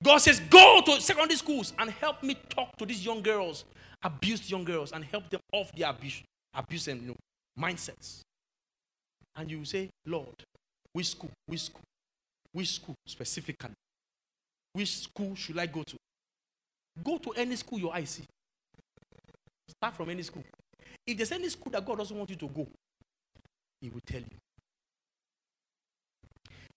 [0.01, 3.65] God says, Go to secondary schools and help me talk to these young girls,
[4.01, 6.23] abused young girls, and help them off their abuse,
[6.53, 7.15] abuse and you know,
[7.61, 8.21] mindsets.
[9.35, 10.33] And you say, Lord,
[10.93, 11.31] which school?
[11.45, 11.81] Which school?
[12.53, 13.71] Which school specifically?
[14.73, 15.97] Which school should I go to?
[17.03, 18.23] Go to any school your eye see.
[19.69, 20.43] Start from any school.
[21.05, 22.67] If there's any school that God doesn't want you to go,
[23.81, 24.37] He will tell you.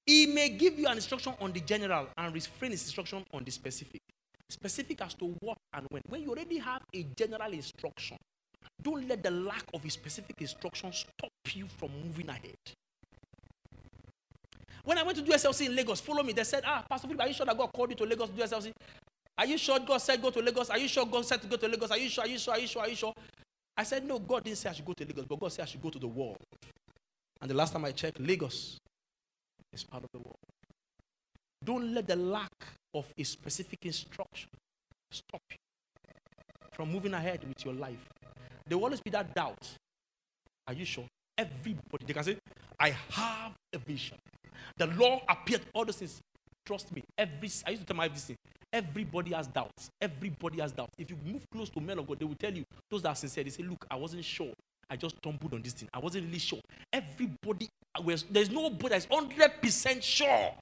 [0.07, 3.51] He may give you an instruction on the general and refrain his instruction on the
[3.53, 4.01] specific.
[4.51, 6.03] Specific as to what and when.
[6.09, 8.17] When you already have a general instruction,
[8.83, 12.57] don't let the lack of a specific instruction stop you from moving ahead.
[14.85, 16.33] When I went to do SLC in Lagos, follow me.
[16.33, 18.35] They said, Ah, Pastor Philip, are you sure that God called you to Lagos to
[18.35, 18.73] do SLC?
[19.39, 20.71] Are you sure God said go to Lagos?
[20.71, 21.91] Are you sure God said to go to Lagos?
[21.91, 22.25] Are you sure?
[22.25, 22.55] Are you sure?
[22.55, 22.83] Are you sure?
[22.83, 23.13] Are you sure?
[23.77, 25.67] I said, No, God didn't say I should go to Lagos, but God said I
[25.67, 26.37] should go to the world.
[27.41, 28.79] And the last time I checked, Lagos
[29.73, 30.37] is part of the world.
[31.65, 32.53] Don't let the lack
[32.95, 34.51] of a specific instruction
[35.11, 35.57] stop you
[36.73, 38.09] from moving ahead with your life.
[38.67, 39.77] There will always be that doubt.
[40.67, 41.05] Are you sure?
[41.37, 42.37] Everybody, they can say,
[42.79, 44.19] I have a vision.
[44.77, 46.21] The Lord appeared, all those things.
[46.65, 47.03] Trust me.
[47.19, 48.37] Every I used to tell my wife this thing.
[48.73, 49.91] Everybody has doubts.
[50.01, 50.95] Everybody has doubts.
[50.97, 53.15] If you move close to men of God, they will tell you, those that are
[53.15, 54.53] sincere, they say, Look, I wasn't sure.
[54.89, 55.89] I just stumbled on this thing.
[55.93, 56.61] I wasn't really sure.
[56.93, 60.55] Everybody uh, was there's nobody that's 100% sure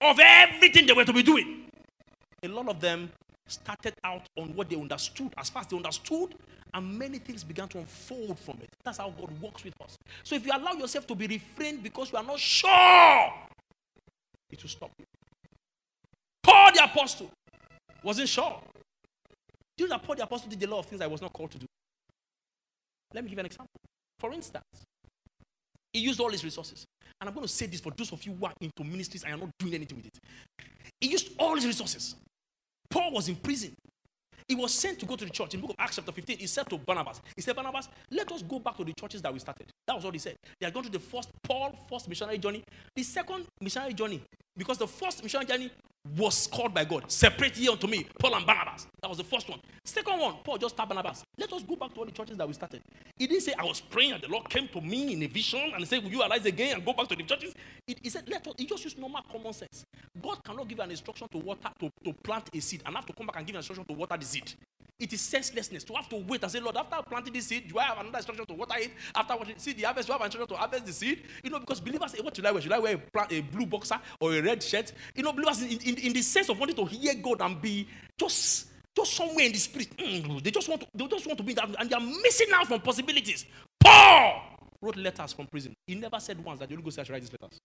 [0.00, 1.70] of everything they were to be doing.
[2.42, 3.10] A lot of them
[3.46, 6.34] started out on what they understood as fast as they understood,
[6.72, 8.68] and many things began to unfold from it.
[8.84, 9.98] That's how God works with us.
[10.22, 13.32] So if you allow yourself to be refrained because you are not sure,
[14.50, 15.04] it will stop you.
[16.42, 17.30] Paul the apostle
[18.02, 18.60] wasn't sure.
[19.76, 21.50] Do you know Paul the apostle did a lot of things I was not called
[21.52, 21.66] to do?
[23.14, 23.80] Let me give an example.
[24.18, 24.64] For instance,
[25.92, 26.84] He used all his resources.
[27.20, 29.34] And I'm going to say this for those of you who are into ministries and
[29.34, 30.18] are not doing anything with it.
[31.00, 32.14] He used all his resources.
[32.90, 33.74] Paul was in prison.
[34.46, 35.54] He was sent to go to the church.
[35.54, 38.30] In the book of Acts, chapter 15, he said to Barnabas, He said, Barnabas, let
[38.32, 39.66] us go back to the churches that we started.
[39.86, 40.36] That was what he said.
[40.58, 42.62] They had gone to the first Paul, first missionary journey.
[42.96, 44.22] The second missionary journey,
[44.56, 45.70] because the first missionary journey
[46.16, 47.10] was called by God.
[47.10, 48.86] Separate ye unto me, Paul and Barnabas.
[49.00, 49.60] That was the first one.
[49.84, 51.24] Second one, Paul just tapped Barnabas.
[51.36, 52.82] Let us go back to all the churches that we started.
[53.16, 55.72] He didn't say, I was praying and the Lord came to me in a vision
[55.74, 57.54] and said, Will you arise again and go back to the churches?
[57.86, 59.84] He, he said, Let us, he just used normal common sense.
[60.22, 63.12] God cannot give an instruction to water, to, to plant a seed and have to
[63.12, 64.52] come back and give an instruction to water the seed.
[65.00, 67.78] It is senselessness to have to wait and say, Lord, after planting this seed, do
[67.78, 68.90] I have another instruction to water it?
[69.14, 71.22] After watching, see the harvest, do I have an instruction to harvest the seed?
[71.44, 72.60] You know, because believers What should I wear?
[72.60, 74.92] Should I wear a, plant, a blue boxer or a red shirt?
[75.14, 77.86] You know, believers in, in, in the sense of wanting to hear God and be
[78.18, 79.96] just just somewhere in the spirit.
[79.96, 82.48] Mm, they just want to, they just want to be that, and they are missing
[82.52, 83.46] out from possibilities.
[83.78, 84.42] Paul
[84.82, 85.76] wrote letters from prison.
[85.86, 87.60] He never said once that the Holy Ghost said, write these letters.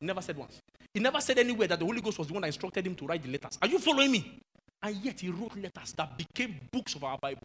[0.00, 0.60] He never said once.
[0.92, 3.06] He never said anywhere that the Holy Ghost was the one that instructed him to
[3.06, 3.56] write the letters.
[3.62, 4.40] Are you following me?
[4.82, 7.42] And yet he wrote letters that became books of our Bible.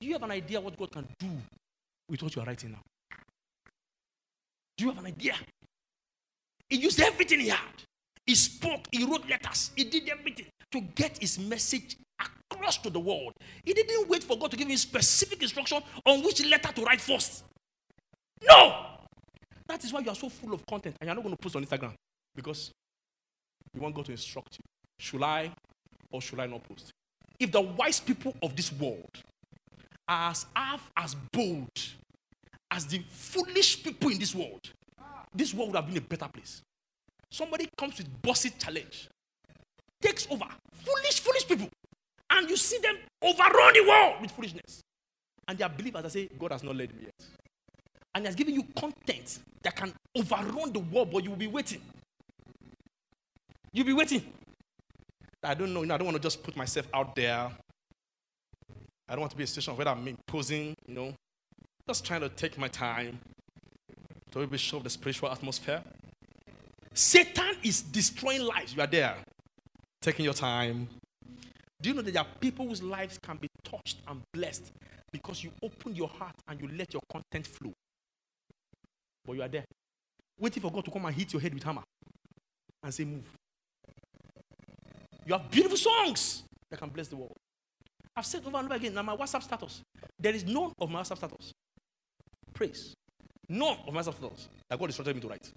[0.00, 1.28] Do you have an idea what God can do
[2.08, 2.80] with what you are writing now?
[4.76, 5.34] Do you have an idea?
[6.68, 7.82] He used everything he had.
[8.26, 11.96] He spoke, he wrote letters, he did everything to get his message
[12.50, 13.32] across to the world.
[13.64, 17.00] He didn't wait for God to give him specific instruction on which letter to write
[17.00, 17.44] first.
[18.46, 18.86] No!
[19.66, 21.56] That is why you are so full of content and you're not going to post
[21.56, 21.92] on Instagram
[22.34, 22.70] because
[23.74, 24.64] you want God to instruct you.
[24.98, 25.52] Should I
[26.10, 26.92] or should I not post?
[27.38, 29.10] If the wise people of this world
[30.08, 30.46] are as,
[30.96, 31.70] as bold
[32.70, 34.70] as the foolish people in this world,
[35.34, 36.62] this world would have been a better place.
[37.30, 39.08] Somebody comes with bossy challenge,
[40.00, 40.46] takes over.
[40.72, 41.68] Foolish, foolish people.
[42.30, 44.82] And you see them overrun the world with foolishness.
[45.46, 47.26] And they are believers that say, God has not led me yet.
[48.14, 51.46] And He has given you content that can overrun the world, but you will be
[51.46, 51.80] waiting.
[53.72, 54.32] You'll be waiting.
[55.42, 57.50] I don't know, you know, I don't want to just put myself out there.
[59.08, 61.14] I don't want to be a situation where I'm imposing, you know,
[61.88, 63.18] just trying to take my time
[64.30, 65.82] to be show the spiritual atmosphere.
[66.92, 68.74] Satan is destroying lives.
[68.74, 69.16] You are there,
[70.00, 70.88] taking your time.
[71.80, 74.70] Do you know that there are people whose lives can be touched and blessed
[75.10, 77.72] because you open your heart and you let your content flow?
[79.24, 79.64] But you are there,
[80.38, 81.82] waiting for God to come and hit your head with hammer
[82.82, 83.24] and say, Move.
[85.26, 87.36] You have beautiful songs that can bless the world.
[88.16, 89.82] I've said over and over again, now my WhatsApp status,
[90.18, 91.52] there is none of my WhatsApp status.
[92.52, 92.94] Praise.
[93.48, 95.50] None of my WhatsApp status that God instructed me to write.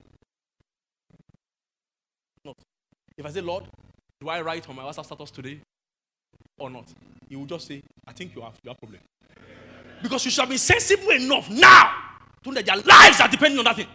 [2.46, 2.58] Not.
[3.18, 3.66] If I say, Lord,
[4.20, 5.60] do I write on my WhatsApp status today
[6.60, 6.86] or not?
[7.28, 9.00] He will just say, I think you have, you have problem.
[10.02, 11.92] Because you shall be sensible enough now
[12.44, 13.88] to know that your lives are depending on that thing.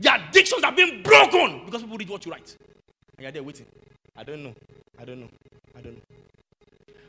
[0.00, 2.56] Their addictions are being broken because people read what you write.
[3.16, 3.66] And you're there waiting.
[4.16, 4.54] I don't know.
[4.98, 5.28] I don't know.
[5.76, 6.02] I don't know.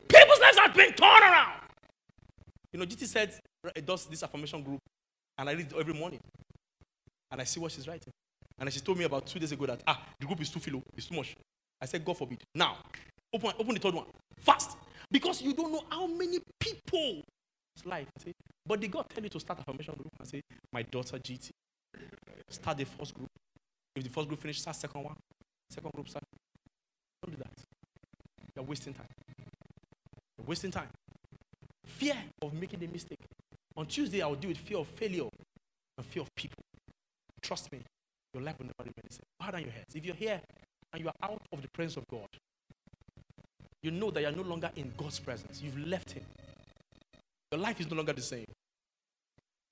[0.08, 1.60] People's lives are being turned around.
[2.72, 3.34] You know, GT said
[3.74, 4.80] it does this affirmation group,
[5.36, 6.20] and I read every morning.
[7.30, 8.12] And I see what she's writing.
[8.58, 10.82] And she told me about two days ago that ah, the group is too full,
[10.96, 11.36] it's too much.
[11.80, 12.42] I said, God forbid.
[12.54, 12.78] Now,
[13.32, 14.06] open, open the third one.
[14.38, 14.76] Fast.
[15.10, 17.22] Because you don't know how many people
[17.84, 18.08] life.
[18.24, 18.32] Say,
[18.66, 20.08] but did God tell you to start affirmation group?
[20.20, 20.40] I say,
[20.72, 21.50] my daughter GT.
[22.50, 23.28] Start the first group.
[23.94, 25.16] If the first group finishes, start second one.
[25.70, 26.24] Second group start.
[27.22, 27.52] Don't do that.
[28.54, 29.06] You're wasting time.
[30.38, 30.88] You're wasting time.
[31.84, 33.18] Fear of making a mistake.
[33.76, 35.28] On Tuesday, I will deal with fear of failure
[35.96, 36.62] and fear of people.
[37.42, 37.80] Trust me,
[38.34, 39.24] your life will never remain the same.
[39.38, 39.94] Bow down your heads.
[39.94, 40.40] If you're here
[40.92, 42.28] and you are out of the presence of God,
[43.82, 45.62] you know that you're no longer in God's presence.
[45.62, 46.24] You've left Him.
[47.52, 48.44] Your life is no longer the same.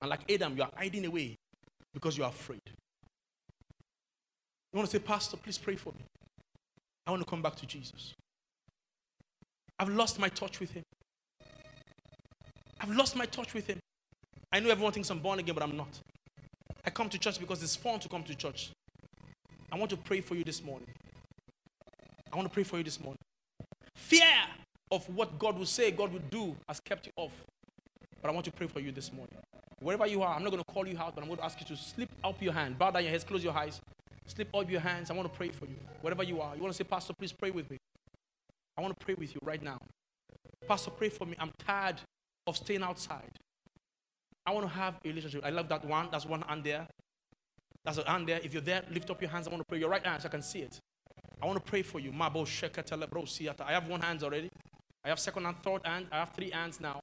[0.01, 1.35] And like Adam, you are hiding away
[1.93, 2.61] because you are afraid.
[4.77, 6.05] You want to say, Pastor, please pray for me.
[7.07, 8.13] I want to come back to Jesus.
[9.79, 10.83] I've lost my touch with Him.
[12.79, 13.79] I've lost my touch with Him.
[14.51, 15.87] I know everyone thinks I'm born again, but I'm not.
[16.85, 18.69] I come to church because it's fun to come to church.
[19.71, 20.89] I want to pray for you this morning.
[22.31, 23.17] I want to pray for you this morning.
[23.95, 24.27] Fear
[24.91, 27.33] of what God will say, God will do, has kept you off.
[28.21, 29.39] But I want to pray for you this morning.
[29.79, 31.59] Wherever you are, I'm not going to call you out, but I'm going to ask
[31.59, 32.77] you to slip up your hand.
[32.77, 33.81] Bow down your heads, close your eyes.
[34.27, 35.09] Slip up your hands.
[35.09, 35.77] I want to pray for you.
[36.01, 37.77] Wherever you are, you want to say, Pastor, please pray with me.
[38.77, 39.79] I want to pray with you right now.
[40.67, 41.35] Pastor, pray for me.
[41.39, 41.95] I'm tired
[42.45, 43.31] of staying outside.
[44.45, 45.41] I want to have a relationship.
[45.45, 46.09] I love that one.
[46.11, 46.87] That's one hand there.
[47.83, 48.39] That's a hand there.
[48.43, 49.47] If you're there, lift up your hands.
[49.47, 49.79] I want to pray.
[49.79, 50.77] Your right hand, so I can see it.
[51.41, 52.11] I want to pray for you.
[52.19, 54.49] I have one hand already.
[55.03, 56.07] I have second and third hand.
[56.11, 56.99] I have three hands now.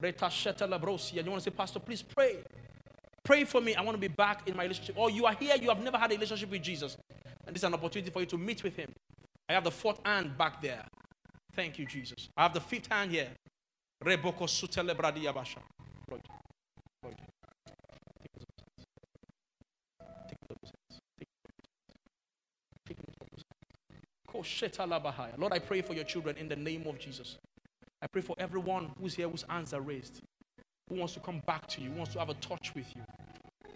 [0.00, 2.36] You want to say, Pastor, please pray.
[3.28, 3.74] Pray for me.
[3.74, 4.96] I want to be back in my relationship.
[4.96, 6.96] Or you are here, you have never had a relationship with Jesus.
[7.46, 8.90] And this is an opportunity for you to meet with him.
[9.50, 10.82] I have the fourth hand back there.
[11.54, 12.30] Thank you, Jesus.
[12.38, 13.28] I have the fifth hand here.
[14.02, 14.48] Reboko.
[25.36, 27.36] Lord, I pray for your children in the name of Jesus.
[28.00, 30.22] I pray for everyone who's here whose hands are raised,
[30.88, 33.02] who wants to come back to you, who wants to have a touch with you,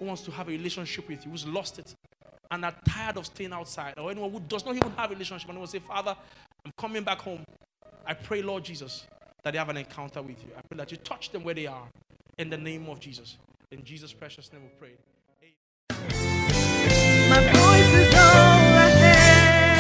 [0.03, 1.95] who wants to have a relationship with you, who's lost it
[2.51, 5.49] and are tired of staying outside, or anyone who does not even have a relationship
[5.49, 6.17] and will say, Father,
[6.67, 7.45] I'm coming back home.
[8.05, 9.07] I pray, Lord Jesus,
[9.45, 10.51] that they have an encounter with you.
[10.59, 11.87] I pray that you touch them where they are
[12.37, 13.39] in the name of Jesus.
[13.71, 14.91] In Jesus' precious name we pray.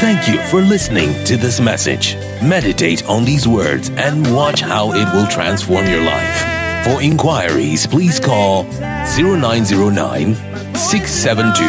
[0.00, 2.14] Thank you for listening to this message.
[2.42, 6.51] Meditate on these words and watch how it will transform your life.
[6.85, 10.35] For inquiries, please call 0909
[10.74, 11.62] 672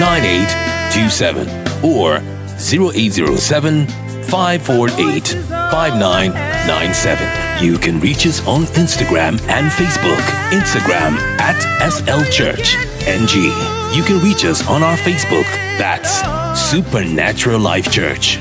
[0.00, 1.48] 9827
[1.84, 2.20] or
[2.58, 3.86] 0807
[4.26, 5.28] 548
[5.70, 7.64] 5997.
[7.64, 10.20] You can reach us on Instagram and Facebook.
[10.50, 11.56] Instagram at
[11.88, 12.74] SL Church
[13.06, 13.52] NG.
[13.96, 15.46] You can reach us on our Facebook.
[15.78, 16.22] That's
[16.70, 18.38] Supernatural Life Church.